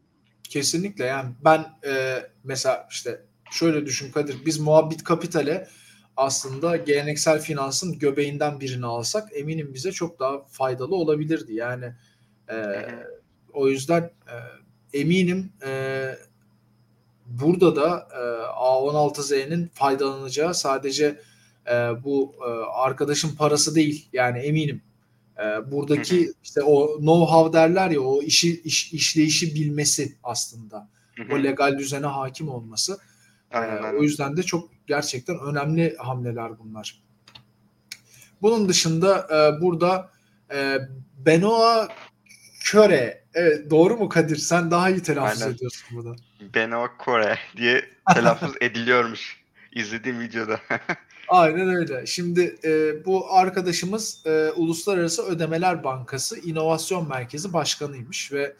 Kesinlikle 0.48 1.04
yani 1.04 1.34
ben 1.44 1.66
e, 1.86 2.22
mesela 2.44 2.86
işte 2.90 3.22
şöyle 3.50 3.86
düşün 3.86 4.12
Kadir 4.12 4.36
biz 4.46 4.58
muhabbet 4.58 5.04
kapitale 5.04 5.68
aslında 6.16 6.76
geleneksel 6.76 7.40
finansın 7.40 7.98
göbeğinden 7.98 8.60
birini 8.60 8.86
alsak 8.86 9.28
eminim 9.34 9.74
bize 9.74 9.92
çok 9.92 10.20
daha 10.20 10.44
faydalı 10.44 10.94
olabilirdi. 10.94 11.54
Yani 11.54 11.94
e, 12.50 12.86
o 13.52 13.68
yüzden 13.68 14.02
e, 14.02 14.36
eminim 15.00 15.52
e, 15.66 16.14
burada 17.26 17.76
da 17.76 18.08
e, 18.12 18.22
A16Z'nin 18.52 19.68
faydalanacağı 19.74 20.54
sadece 20.54 21.20
e, 21.66 21.72
bu 22.04 22.34
e, 22.40 22.50
arkadaşın 22.72 23.36
parası 23.36 23.74
değil 23.74 24.08
yani 24.12 24.38
eminim. 24.38 24.82
E, 25.38 25.72
buradaki 25.72 26.32
işte 26.44 26.62
o 26.62 26.86
know-how 27.00 27.52
derler 27.52 27.90
ya 27.90 28.00
o 28.00 28.22
işi 28.22 28.60
iş, 28.60 28.92
işleyişi 28.92 29.54
bilmesi 29.54 30.16
aslında. 30.22 30.88
O 31.32 31.42
legal 31.42 31.78
düzene 31.78 32.06
hakim 32.06 32.48
olması. 32.48 32.98
Aynen, 33.50 33.76
ee, 33.76 33.80
aynen. 33.80 33.98
O 33.98 34.02
yüzden 34.02 34.36
de 34.36 34.42
çok 34.42 34.70
gerçekten 34.86 35.38
önemli 35.38 35.96
hamleler 35.96 36.58
bunlar. 36.58 37.02
Bunun 38.42 38.68
dışında 38.68 39.28
e, 39.32 39.62
burada 39.62 40.10
e, 40.52 40.78
Benoa 41.18 41.88
Köre 42.64 43.24
evet 43.34 43.70
doğru 43.70 43.96
mu 43.96 44.08
Kadir? 44.08 44.36
Sen 44.36 44.70
daha 44.70 44.90
iyi 44.90 45.02
telaffuz 45.02 45.42
aynen. 45.42 45.54
ediyorsun 45.54 45.96
burada. 45.96 46.16
Benoa 46.54 46.96
Kore 46.96 47.38
diye 47.56 47.84
telaffuz 48.14 48.52
ediliyormuş 48.60 49.44
izlediğim 49.72 50.20
videoda. 50.20 50.60
Aynen 51.28 51.68
öyle. 51.68 52.06
Şimdi 52.06 52.58
e, 52.64 53.04
bu 53.04 53.32
arkadaşımız 53.32 54.22
e, 54.26 54.50
Uluslararası 54.56 55.22
Ödemeler 55.22 55.84
Bankası 55.84 56.38
İnovasyon 56.38 57.08
Merkezi 57.08 57.52
Başkanıymış 57.52 58.32
ve 58.32 58.56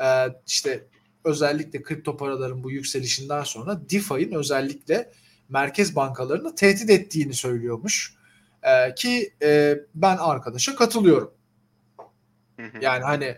e, 0.00 0.06
işte 0.46 0.86
özellikle 1.24 1.82
kripto 1.82 2.16
paraların 2.16 2.64
bu 2.64 2.70
yükselişinden 2.70 3.42
sonra 3.42 3.80
DeFi'nin 3.90 4.32
özellikle 4.32 5.12
merkez 5.48 5.96
bankalarını 5.96 6.54
tehdit 6.54 6.90
ettiğini 6.90 7.34
söylüyormuş. 7.34 8.14
Ee, 8.62 8.94
ki 8.94 9.34
e, 9.42 9.78
ben 9.94 10.16
arkadaşa 10.16 10.74
katılıyorum. 10.74 11.34
Yani 12.80 13.04
hani 13.04 13.36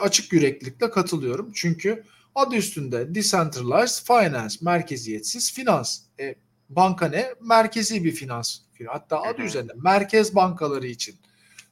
açık 0.00 0.32
yüreklilikle 0.32 0.90
katılıyorum. 0.90 1.52
Çünkü 1.54 2.04
adı 2.34 2.56
üstünde 2.56 3.14
decentralized 3.14 4.06
finance, 4.06 4.56
merkeziyetsiz 4.62 5.52
finans. 5.52 6.00
E, 6.20 6.34
banka 6.68 7.08
ne? 7.08 7.34
Merkezi 7.40 8.04
bir 8.04 8.12
finans. 8.12 8.58
Hatta 8.88 9.22
adı 9.22 9.42
üzerinde 9.42 9.72
merkez 9.76 10.34
bankaları 10.34 10.86
için. 10.86 11.16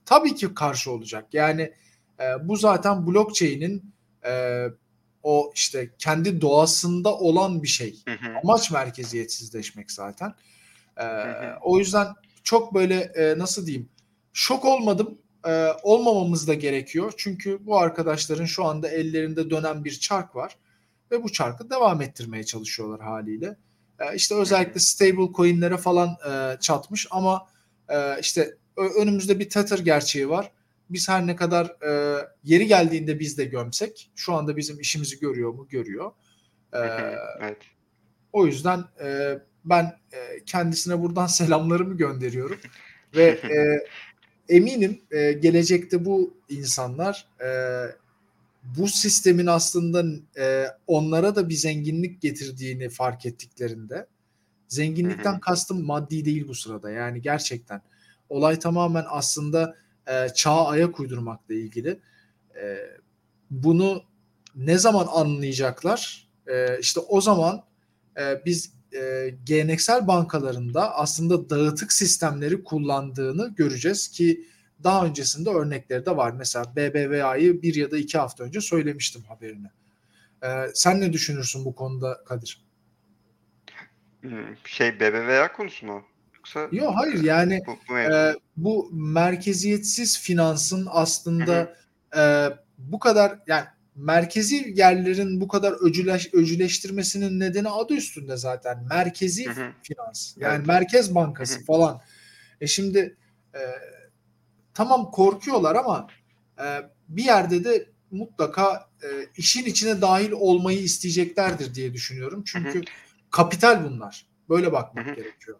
Tabii 0.04 0.34
ki 0.34 0.54
karşı 0.54 0.90
olacak. 0.90 1.26
Yani 1.32 1.72
e, 2.20 2.48
bu 2.48 2.56
zaten 2.56 3.06
blockchain'in 3.06 3.94
e, 4.26 4.64
o 5.22 5.52
işte 5.54 5.90
kendi 5.98 6.40
doğasında 6.40 7.18
olan 7.18 7.62
bir 7.62 7.68
şey. 7.68 8.02
Hı 8.08 8.14
hı. 8.14 8.38
Amaç 8.44 8.70
merkeziyetsizleşmek 8.70 9.92
zaten. 9.92 10.34
Hı. 10.96 11.56
O 11.62 11.78
yüzden 11.78 12.08
çok 12.44 12.74
böyle 12.74 13.00
e, 13.00 13.38
nasıl 13.38 13.66
diyeyim 13.66 13.88
şok 14.32 14.64
olmadım. 14.64 15.18
E, 15.46 15.68
olmamamız 15.82 16.48
da 16.48 16.54
gerekiyor. 16.54 17.12
Çünkü 17.16 17.66
bu 17.66 17.78
arkadaşların 17.78 18.44
şu 18.44 18.64
anda 18.64 18.88
ellerinde 18.88 19.50
dönen 19.50 19.84
bir 19.84 20.00
çark 20.00 20.36
var. 20.36 20.56
Ve 21.10 21.22
bu 21.22 21.32
çarkı 21.32 21.70
devam 21.70 22.02
ettirmeye 22.02 22.44
çalışıyorlar 22.44 23.00
haliyle. 23.00 23.56
E, 24.02 24.16
işte 24.16 24.34
özellikle 24.34 24.80
stable 24.80 25.32
coinlere 25.36 25.76
falan 25.76 26.16
e, 26.30 26.60
çatmış 26.60 27.06
ama 27.10 27.46
e, 27.88 28.20
işte 28.20 28.56
önümüzde 28.98 29.38
bir 29.38 29.50
Tether 29.50 29.78
gerçeği 29.78 30.28
var 30.28 30.52
biz 30.92 31.08
her 31.08 31.26
ne 31.26 31.36
kadar 31.36 31.66
e, 31.66 32.22
yeri 32.44 32.66
geldiğinde 32.66 33.20
biz 33.20 33.38
de 33.38 33.44
gömsek 33.44 34.10
şu 34.16 34.32
anda 34.34 34.56
bizim 34.56 34.80
işimizi 34.80 35.18
görüyor 35.18 35.54
mu? 35.54 35.68
Görüyor. 35.70 36.12
E, 36.72 36.78
evet. 37.40 37.58
O 38.32 38.46
yüzden 38.46 38.84
e, 39.00 39.38
ben 39.64 39.84
e, 40.12 40.44
kendisine 40.46 41.00
buradan 41.00 41.26
selamlarımı 41.38 41.96
gönderiyorum 41.96 42.58
ve 43.16 43.24
e, 43.44 43.86
eminim 44.54 45.00
e, 45.10 45.32
gelecekte 45.32 46.04
bu 46.04 46.36
insanlar 46.48 47.28
e, 47.40 47.48
bu 48.62 48.88
sistemin 48.88 49.46
aslında 49.46 50.04
e, 50.38 50.66
onlara 50.86 51.36
da 51.36 51.48
bir 51.48 51.54
zenginlik 51.54 52.22
getirdiğini 52.22 52.88
fark 52.88 53.26
ettiklerinde 53.26 54.06
zenginlikten 54.68 55.40
kastım 55.40 55.84
maddi 55.84 56.24
değil 56.24 56.48
bu 56.48 56.54
sırada 56.54 56.90
yani 56.90 57.22
gerçekten 57.22 57.82
olay 58.28 58.58
tamamen 58.58 59.04
aslında 59.08 59.76
e, 60.06 60.28
çağa 60.28 60.66
ayak 60.66 61.00
uydurmakla 61.00 61.54
ilgili. 61.54 62.00
E, 62.62 62.76
bunu 63.50 64.02
ne 64.54 64.78
zaman 64.78 65.06
anlayacaklar? 65.10 66.28
E, 66.46 66.78
işte 66.80 67.00
o 67.00 67.20
zaman 67.20 67.64
e, 68.20 68.44
biz 68.46 68.72
e, 68.94 69.34
geleneksel 69.44 70.06
bankalarında 70.06 70.94
aslında 70.94 71.50
dağıtık 71.50 71.92
sistemleri 71.92 72.64
kullandığını 72.64 73.54
göreceğiz 73.54 74.08
ki 74.08 74.46
daha 74.84 75.06
öncesinde 75.06 75.50
örnekleri 75.50 76.06
de 76.06 76.16
var. 76.16 76.32
Mesela 76.32 76.76
BBVA'yı 76.76 77.62
bir 77.62 77.74
ya 77.74 77.90
da 77.90 77.98
iki 77.98 78.18
hafta 78.18 78.44
önce 78.44 78.60
söylemiştim 78.60 79.22
haberini. 79.28 79.66
Ee, 80.44 80.66
sen 80.74 81.00
ne 81.00 81.12
düşünürsün 81.12 81.64
bu 81.64 81.74
konuda 81.74 82.24
Kadir? 82.24 82.64
Hmm, 84.20 84.56
şey 84.64 85.00
BBVA 85.00 85.52
konusu 85.52 85.86
mu? 85.86 86.04
Yoksa 86.36 86.68
Yok 86.72 86.92
hayır 86.96 87.24
yani 87.24 87.60
bu, 87.66 87.78
bu, 87.88 87.98
e, 87.98 88.34
bu 88.56 88.90
merkeziyetsiz 88.92 90.20
finansın 90.20 90.88
aslında 90.90 91.76
e, 92.16 92.48
bu 92.78 92.98
kadar 92.98 93.38
yani 93.46 93.64
merkezi 93.96 94.72
yerlerin 94.76 95.40
bu 95.40 95.48
kadar 95.48 95.72
öcüleş, 95.72 96.34
öcüleştirmesinin 96.34 97.40
nedeni 97.40 97.68
adı 97.68 97.94
üstünde 97.94 98.36
zaten. 98.36 98.86
Merkezi 98.90 99.46
hı 99.46 99.50
hı. 99.50 99.72
finans. 99.82 100.36
Yani 100.36 100.56
evet. 100.56 100.66
Merkez 100.66 101.14
Bankası 101.14 101.56
hı 101.56 101.60
hı. 101.60 101.64
falan. 101.64 102.00
E 102.60 102.66
şimdi 102.66 103.16
e, 103.54 103.60
tamam 104.74 105.10
korkuyorlar 105.10 105.76
ama 105.76 106.06
e, 106.58 106.64
bir 107.08 107.24
yerde 107.24 107.64
de 107.64 107.88
mutlaka 108.10 108.90
e, 109.02 109.08
işin 109.36 109.64
içine 109.64 110.00
dahil 110.00 110.32
olmayı 110.32 110.78
isteyeceklerdir 110.78 111.74
diye 111.74 111.94
düşünüyorum. 111.94 112.44
Çünkü 112.46 112.82
kapital 113.30 113.84
bunlar. 113.84 114.26
Böyle 114.48 114.72
bakmak 114.72 115.16
gerekiyor. 115.16 115.58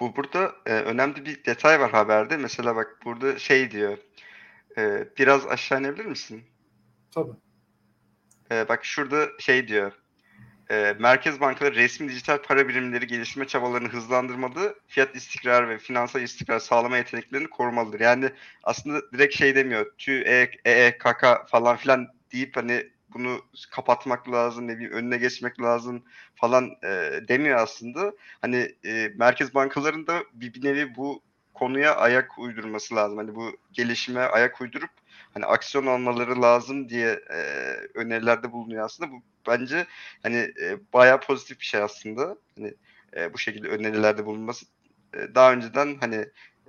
Bu 0.00 0.16
burada 0.16 0.52
e, 0.66 0.72
önemli 0.72 1.24
bir 1.24 1.44
detay 1.44 1.80
var 1.80 1.90
haberde. 1.90 2.36
Mesela 2.36 2.76
bak 2.76 2.98
burada 3.04 3.38
şey 3.38 3.70
diyor. 3.70 3.98
E, 4.78 5.08
biraz 5.18 5.46
aşağı 5.46 5.80
inebilir 5.80 6.04
misin? 6.04 6.42
Tabii. 7.10 7.32
E, 8.50 8.68
bak 8.68 8.84
şurada 8.84 9.26
şey 9.38 9.68
diyor. 9.68 9.92
E, 10.70 10.96
merkez 10.98 11.40
bankaları 11.40 11.74
resmi 11.74 12.08
dijital 12.08 12.42
para 12.42 12.68
birimleri 12.68 13.06
geliştirme 13.06 13.46
çabalarını 13.46 13.88
hızlandırmalı, 13.88 14.80
fiyat 14.86 15.16
istikrarı 15.16 15.68
ve 15.68 15.78
finansal 15.78 16.22
istikrar 16.22 16.58
sağlama 16.58 16.96
yeteneklerini 16.96 17.50
korumalıdır. 17.50 18.00
Yani 18.00 18.30
aslında 18.62 19.12
direkt 19.12 19.34
şey 19.36 19.54
demiyor. 19.54 19.92
TÜ, 19.98 20.12
E, 20.26 20.50
E, 20.64 20.98
KK 20.98 21.46
falan 21.50 21.76
filan 21.76 22.08
deyip 22.32 22.56
hani 22.56 22.90
bunu 23.12 23.40
kapatmak 23.70 24.30
lazım, 24.30 24.68
ne 24.68 24.74
bileyim 24.76 24.92
önüne 24.92 25.16
geçmek 25.16 25.60
lazım 25.62 26.04
falan 26.34 26.70
e, 26.84 27.20
demiyor 27.28 27.58
aslında. 27.58 28.12
Hani 28.40 28.74
e, 28.84 29.08
merkez 29.16 29.54
bankalarında 29.54 30.24
bir, 30.32 30.54
bir 30.54 30.64
nevi 30.64 30.94
bu 30.96 31.22
konuya 31.54 31.96
ayak 31.96 32.38
uydurması 32.38 32.94
lazım. 32.96 33.18
Hani 33.18 33.34
bu 33.34 33.56
gelişime 33.72 34.20
ayak 34.20 34.60
uydurup 34.60 34.90
hani 35.38 35.46
aksiyon 35.46 35.86
almaları 35.86 36.42
lazım 36.42 36.88
diye 36.88 37.20
e, 37.30 37.40
önerilerde 37.94 38.52
bulunuyor 38.52 38.84
aslında. 38.84 39.10
Bu 39.12 39.22
bence 39.46 39.86
hani 40.22 40.36
e, 40.36 40.78
bayağı 40.92 41.20
pozitif 41.20 41.60
bir 41.60 41.64
şey 41.64 41.82
aslında. 41.82 42.36
Hani 42.56 42.74
e, 43.16 43.34
bu 43.34 43.38
şekilde 43.38 43.68
önerilerde 43.68 44.26
bulunması 44.26 44.66
e, 45.14 45.34
daha 45.34 45.52
önceden 45.52 45.96
hani 46.00 46.26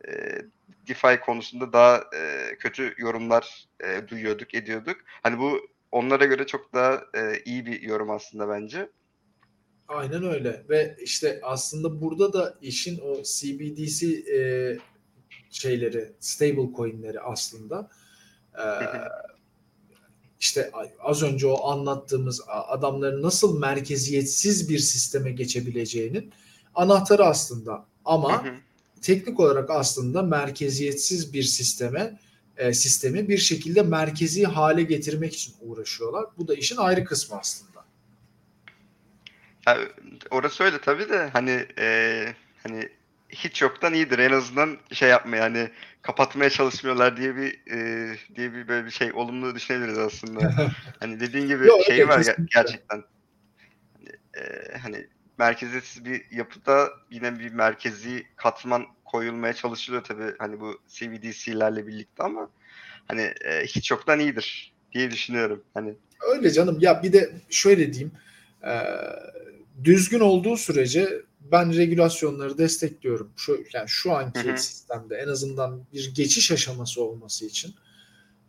e, 0.07 0.41
DeFi 0.87 1.19
konusunda 1.19 1.73
daha 1.73 1.97
e, 1.97 2.55
kötü 2.59 2.95
yorumlar 2.97 3.67
e, 3.83 4.07
duyuyorduk, 4.07 4.53
ediyorduk. 4.53 4.97
Hani 5.23 5.39
bu 5.39 5.69
onlara 5.91 6.25
göre 6.25 6.45
çok 6.45 6.73
daha 6.73 7.03
e, 7.15 7.41
iyi 7.45 7.65
bir 7.65 7.81
yorum 7.81 8.09
aslında 8.09 8.49
bence. 8.49 8.89
Aynen 9.87 10.23
öyle 10.23 10.65
ve 10.69 10.97
işte 11.01 11.39
aslında 11.43 12.01
burada 12.01 12.33
da 12.33 12.57
işin 12.61 12.99
o 12.99 13.23
CBDC 13.23 14.07
e, 14.07 14.39
şeyleri, 15.49 16.11
stable 16.19 16.73
coinleri 16.77 17.19
aslında 17.19 17.89
e, 18.57 18.65
işte 20.39 20.71
az 20.99 21.23
önce 21.23 21.47
o 21.47 21.69
anlattığımız 21.71 22.41
adamların 22.47 23.21
nasıl 23.21 23.59
merkeziyetsiz 23.59 24.69
bir 24.69 24.79
sisteme 24.79 25.31
geçebileceğinin 25.31 26.31
anahtarı 26.75 27.25
aslında. 27.25 27.85
Ama 28.05 28.45
teknik 29.01 29.39
olarak 29.39 29.69
aslında 29.69 30.21
merkeziyetsiz 30.21 31.33
bir 31.33 31.43
sisteme 31.43 32.19
e, 32.57 32.73
sistemi 32.73 33.29
bir 33.29 33.37
şekilde 33.37 33.81
merkezi 33.81 34.43
hale 34.43 34.83
getirmek 34.83 35.33
için 35.33 35.53
uğraşıyorlar. 35.61 36.25
Bu 36.37 36.47
da 36.47 36.55
işin 36.55 36.77
ayrı 36.77 37.03
kısmı 37.03 37.37
aslında. 37.37 37.85
Ya, 39.67 39.77
orası 40.31 40.63
öyle 40.63 40.81
tabii 40.81 41.09
de 41.09 41.29
hani 41.33 41.67
e, 41.79 42.35
hani 42.63 42.89
hiç 43.29 43.61
yoktan 43.61 43.93
iyidir 43.93 44.19
en 44.19 44.31
azından 44.31 44.77
şey 44.91 45.09
yapmaya 45.09 45.43
hani 45.43 45.69
kapatmaya 46.01 46.49
çalışmıyorlar 46.49 47.17
diye 47.17 47.35
bir 47.35 47.71
e, 47.71 48.15
diye 48.35 48.53
bir 48.53 48.67
böyle 48.67 48.85
bir 48.85 48.91
şey 48.91 49.13
olumlu 49.13 49.55
düşünebiliriz 49.55 49.97
aslında. 49.97 50.71
hani 50.99 51.19
dediğin 51.19 51.47
gibi 51.47 51.67
Yok, 51.67 51.81
şey 51.83 52.07
var 52.07 52.17
kesinlikle. 52.17 52.45
gerçekten. 52.53 52.97
Hani, 52.97 53.03
e, 54.37 54.77
hani 54.77 55.07
merkeziyetsiz 55.37 56.05
bir 56.05 56.25
yapıda 56.31 56.89
yine 57.11 57.39
bir 57.39 57.53
merkezi 57.53 58.27
katman 58.35 58.85
koyulmaya 59.05 59.53
çalışılıyor 59.53 60.03
tabii 60.03 60.33
hani 60.39 60.59
bu 60.59 60.81
CBDC'lerle 60.87 61.87
birlikte 61.87 62.23
ama 62.23 62.49
hani 63.07 63.21
e, 63.21 63.65
hiç 63.65 63.91
yoktan 63.91 64.19
iyidir 64.19 64.73
diye 64.91 65.11
düşünüyorum. 65.11 65.63
Hani 65.73 65.93
öyle 66.33 66.51
canım. 66.51 66.77
Ya 66.79 67.03
bir 67.03 67.13
de 67.13 67.31
şöyle 67.49 67.93
diyeyim. 67.93 68.11
E, 68.63 68.73
düzgün 69.83 70.19
olduğu 70.19 70.57
sürece 70.57 71.21
ben 71.39 71.75
regülasyonları 71.75 72.57
destekliyorum. 72.57 73.31
Şu 73.35 73.63
yani 73.73 73.89
şu 73.89 74.13
anki 74.13 74.43
hı 74.43 74.53
hı. 74.53 74.57
sistemde 74.57 75.15
en 75.15 75.27
azından 75.27 75.83
bir 75.93 76.13
geçiş 76.15 76.51
aşaması 76.51 77.03
olması 77.03 77.45
için 77.45 77.75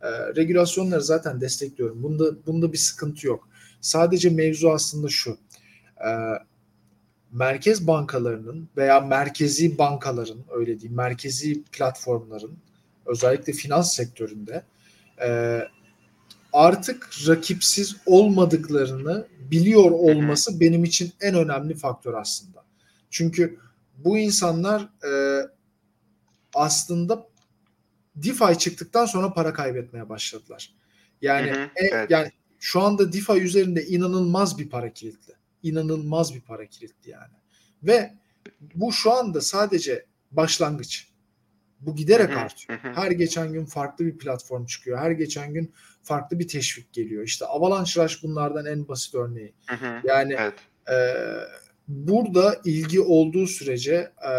e, 0.01 0.09
regülasyonları 0.35 1.01
zaten 1.01 1.41
destekliyorum. 1.41 2.03
Bunda 2.03 2.45
bunda 2.45 2.73
bir 2.73 2.77
sıkıntı 2.77 3.27
yok. 3.27 3.49
Sadece 3.81 4.29
mevzu 4.29 4.69
aslında 4.69 5.07
şu. 5.09 5.37
E, 5.97 6.09
merkez 7.31 7.87
bankalarının 7.87 8.69
veya 8.77 8.99
merkezi 8.99 9.77
bankaların 9.77 10.45
öyle 10.51 10.79
diyeyim 10.79 10.97
merkezi 10.97 11.63
platformların 11.63 12.57
özellikle 13.05 13.53
finans 13.53 13.95
sektöründe 13.95 14.63
e, 15.23 15.59
artık 16.53 17.09
rakipsiz 17.27 17.95
olmadıklarını 18.05 19.27
biliyor 19.51 19.91
olması 19.91 20.59
benim 20.59 20.83
için 20.83 21.13
en 21.21 21.35
önemli 21.35 21.75
faktör 21.75 22.13
aslında. 22.13 22.63
Çünkü 23.11 23.59
bu 23.97 24.17
insanlar 24.17 24.81
e, 24.81 25.41
aslında 26.53 27.27
DeFi 28.15 28.57
çıktıktan 28.59 29.05
sonra 29.05 29.33
para 29.33 29.53
kaybetmeye 29.53 30.09
başladılar. 30.09 30.73
Yani 31.21 31.51
hı 31.51 31.55
hı, 31.55 31.69
e, 31.75 31.87
evet. 31.91 32.11
yani 32.11 32.31
şu 32.59 32.81
anda 32.81 33.13
DeFi 33.13 33.33
üzerinde 33.33 33.85
inanılmaz 33.85 34.57
bir 34.57 34.69
para 34.69 34.93
kilitli. 34.93 35.33
İnanılmaz 35.63 36.35
bir 36.35 36.41
para 36.41 36.65
kilitli 36.65 37.09
yani. 37.09 37.33
Ve 37.83 38.13
bu 38.75 38.93
şu 38.93 39.11
anda 39.11 39.41
sadece 39.41 40.05
başlangıç. 40.31 41.07
Bu 41.79 41.95
giderek 41.95 42.37
artıyor. 42.37 42.79
Her 42.79 43.11
geçen 43.11 43.53
gün 43.53 43.65
farklı 43.65 44.05
bir 44.05 44.17
platform 44.17 44.65
çıkıyor. 44.65 44.97
Her 44.99 45.11
geçen 45.11 45.53
gün 45.53 45.73
farklı 46.03 46.39
bir 46.39 46.47
teşvik 46.47 46.93
geliyor. 46.93 47.23
İşte 47.23 47.45
Avalanche 47.45 48.03
Rush 48.03 48.23
bunlardan 48.23 48.65
en 48.65 48.87
basit 48.87 49.15
örneği. 49.15 49.53
Yani 50.03 50.35
evet. 50.39 50.53
e, 50.89 50.95
burada 51.87 52.61
ilgi 52.65 53.01
olduğu 53.01 53.47
sürece 53.47 54.11
e, 54.21 54.31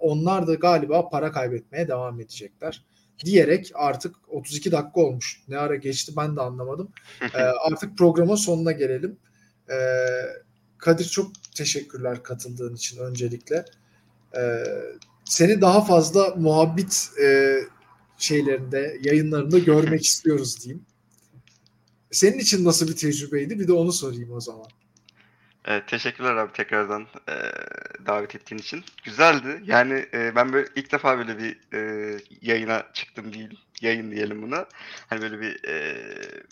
onlar 0.00 0.46
da 0.46 0.54
galiba 0.54 1.08
para 1.08 1.32
kaybetmeye 1.32 1.88
devam 1.88 2.20
edecekler 2.20 2.84
diyerek 3.24 3.70
artık 3.74 4.16
32 4.28 4.72
dakika 4.72 5.00
olmuş. 5.00 5.42
Ne 5.48 5.58
ara 5.58 5.76
geçti 5.76 6.12
ben 6.16 6.36
de 6.36 6.40
anlamadım. 6.40 6.88
e, 7.34 7.38
artık 7.38 7.98
programın 7.98 8.34
sonuna 8.34 8.72
gelelim. 8.72 9.16
E, 9.70 9.76
Kadir 10.78 11.04
çok 11.04 11.32
teşekkürler 11.56 12.22
katıldığın 12.22 12.74
için 12.74 12.98
öncelikle. 12.98 13.64
E, 14.36 14.64
seni 15.24 15.60
daha 15.60 15.84
fazla 15.84 16.34
muhabbet 16.36 17.10
e, 17.22 17.58
şeylerinde, 18.18 18.98
yayınlarında 19.04 19.58
görmek 19.58 20.04
istiyoruz 20.04 20.64
diyeyim. 20.64 20.86
Senin 22.10 22.38
için 22.38 22.64
nasıl 22.64 22.88
bir 22.88 22.96
tecrübeydi? 22.96 23.58
Bir 23.58 23.68
de 23.68 23.72
onu 23.72 23.92
sorayım 23.92 24.32
o 24.32 24.40
zaman. 24.40 24.66
Evet, 25.64 25.88
teşekkürler 25.88 26.36
abi 26.36 26.52
tekrardan 26.52 27.06
e, 27.28 27.34
davet 28.06 28.34
ettiğin 28.34 28.58
için. 28.60 28.84
Güzeldi. 29.04 29.62
Yani 29.64 30.06
e, 30.14 30.34
ben 30.36 30.52
böyle 30.52 30.68
ilk 30.76 30.92
defa 30.92 31.18
böyle 31.18 31.38
bir 31.38 31.58
e, 31.74 32.18
yayına 32.40 32.86
çıktım 32.92 33.32
değil. 33.32 33.60
Yayın 33.80 34.10
diyelim 34.10 34.42
buna. 34.42 34.66
Hani 35.06 35.22
böyle 35.22 35.40
bir 35.40 35.68
e, 35.68 35.96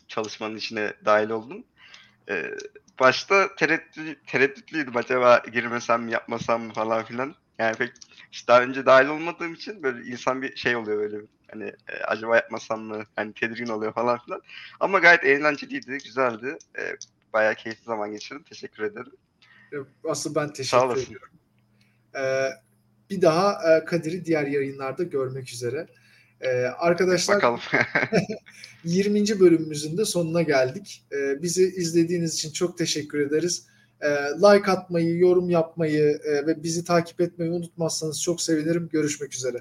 çalışmanın 0.09 0.57
içine 0.57 0.93
dahil 1.05 1.31
oldum. 1.31 1.65
E, 2.29 2.51
başta 3.01 3.55
tereddüt, 3.55 4.27
tereddütlüydüm 4.27 4.97
acaba 4.97 5.43
girmesem 5.53 6.09
yapmasam 6.09 6.73
falan 6.73 7.05
filan. 7.05 7.35
Yani 7.59 7.77
pek 7.77 7.93
işte 8.33 8.49
daha 8.49 8.63
önce 8.63 8.87
dahil 8.87 9.09
olmadığım 9.09 9.55
için 9.55 9.83
böyle 9.83 10.11
insan 10.11 10.43
bir 10.43 10.57
şey 10.57 10.77
oluyor 10.77 10.99
böyle 10.99 11.17
hani 11.51 11.65
e, 11.65 12.03
acaba 12.05 12.37
yapmasam 12.37 12.81
mı 12.81 13.05
hani 13.17 13.33
tedirgin 13.33 13.67
oluyor 13.67 13.93
falan 13.93 14.19
filan. 14.19 14.43
Ama 14.81 14.99
gayet 14.99 15.25
eğlenceliydi, 15.25 15.99
güzeldi. 16.05 16.59
E, 16.79 16.97
bayağı 17.33 17.55
keyifli 17.55 17.85
zaman 17.85 18.13
geçirdim. 18.13 18.43
Teşekkür 18.43 18.83
ederim. 18.83 19.13
Asıl 20.09 20.35
ben 20.35 20.53
teşekkür 20.53 20.97
ediyorum. 20.97 21.39
Ee, 22.17 22.49
bir 23.11 23.23
daha 23.23 23.77
e, 23.77 23.85
Kadir'i 23.85 24.25
diğer 24.25 24.47
yayınlarda 24.47 25.03
görmek 25.03 25.53
üzere. 25.53 25.87
Ee, 26.41 26.49
arkadaşlar 26.63 27.37
Bakalım. 27.37 27.61
20. 28.85 29.41
bölümümüzün 29.41 29.99
de 29.99 30.05
sonuna 30.05 30.43
geldik. 30.43 31.05
Ee, 31.13 31.43
bizi 31.43 31.63
izlediğiniz 31.65 32.35
için 32.35 32.53
çok 32.53 32.79
teşekkür 32.79 33.21
ederiz. 33.21 33.67
Ee, 34.01 34.09
like 34.37 34.71
atmayı, 34.71 35.19
yorum 35.19 35.51
yapmayı 35.51 36.21
e, 36.25 36.47
ve 36.47 36.63
bizi 36.63 36.85
takip 36.85 37.21
etmeyi 37.21 37.51
unutmazsanız 37.51 38.23
çok 38.23 38.43
sevinirim. 38.43 38.89
Görüşmek 38.89 39.35
üzere. 39.35 39.59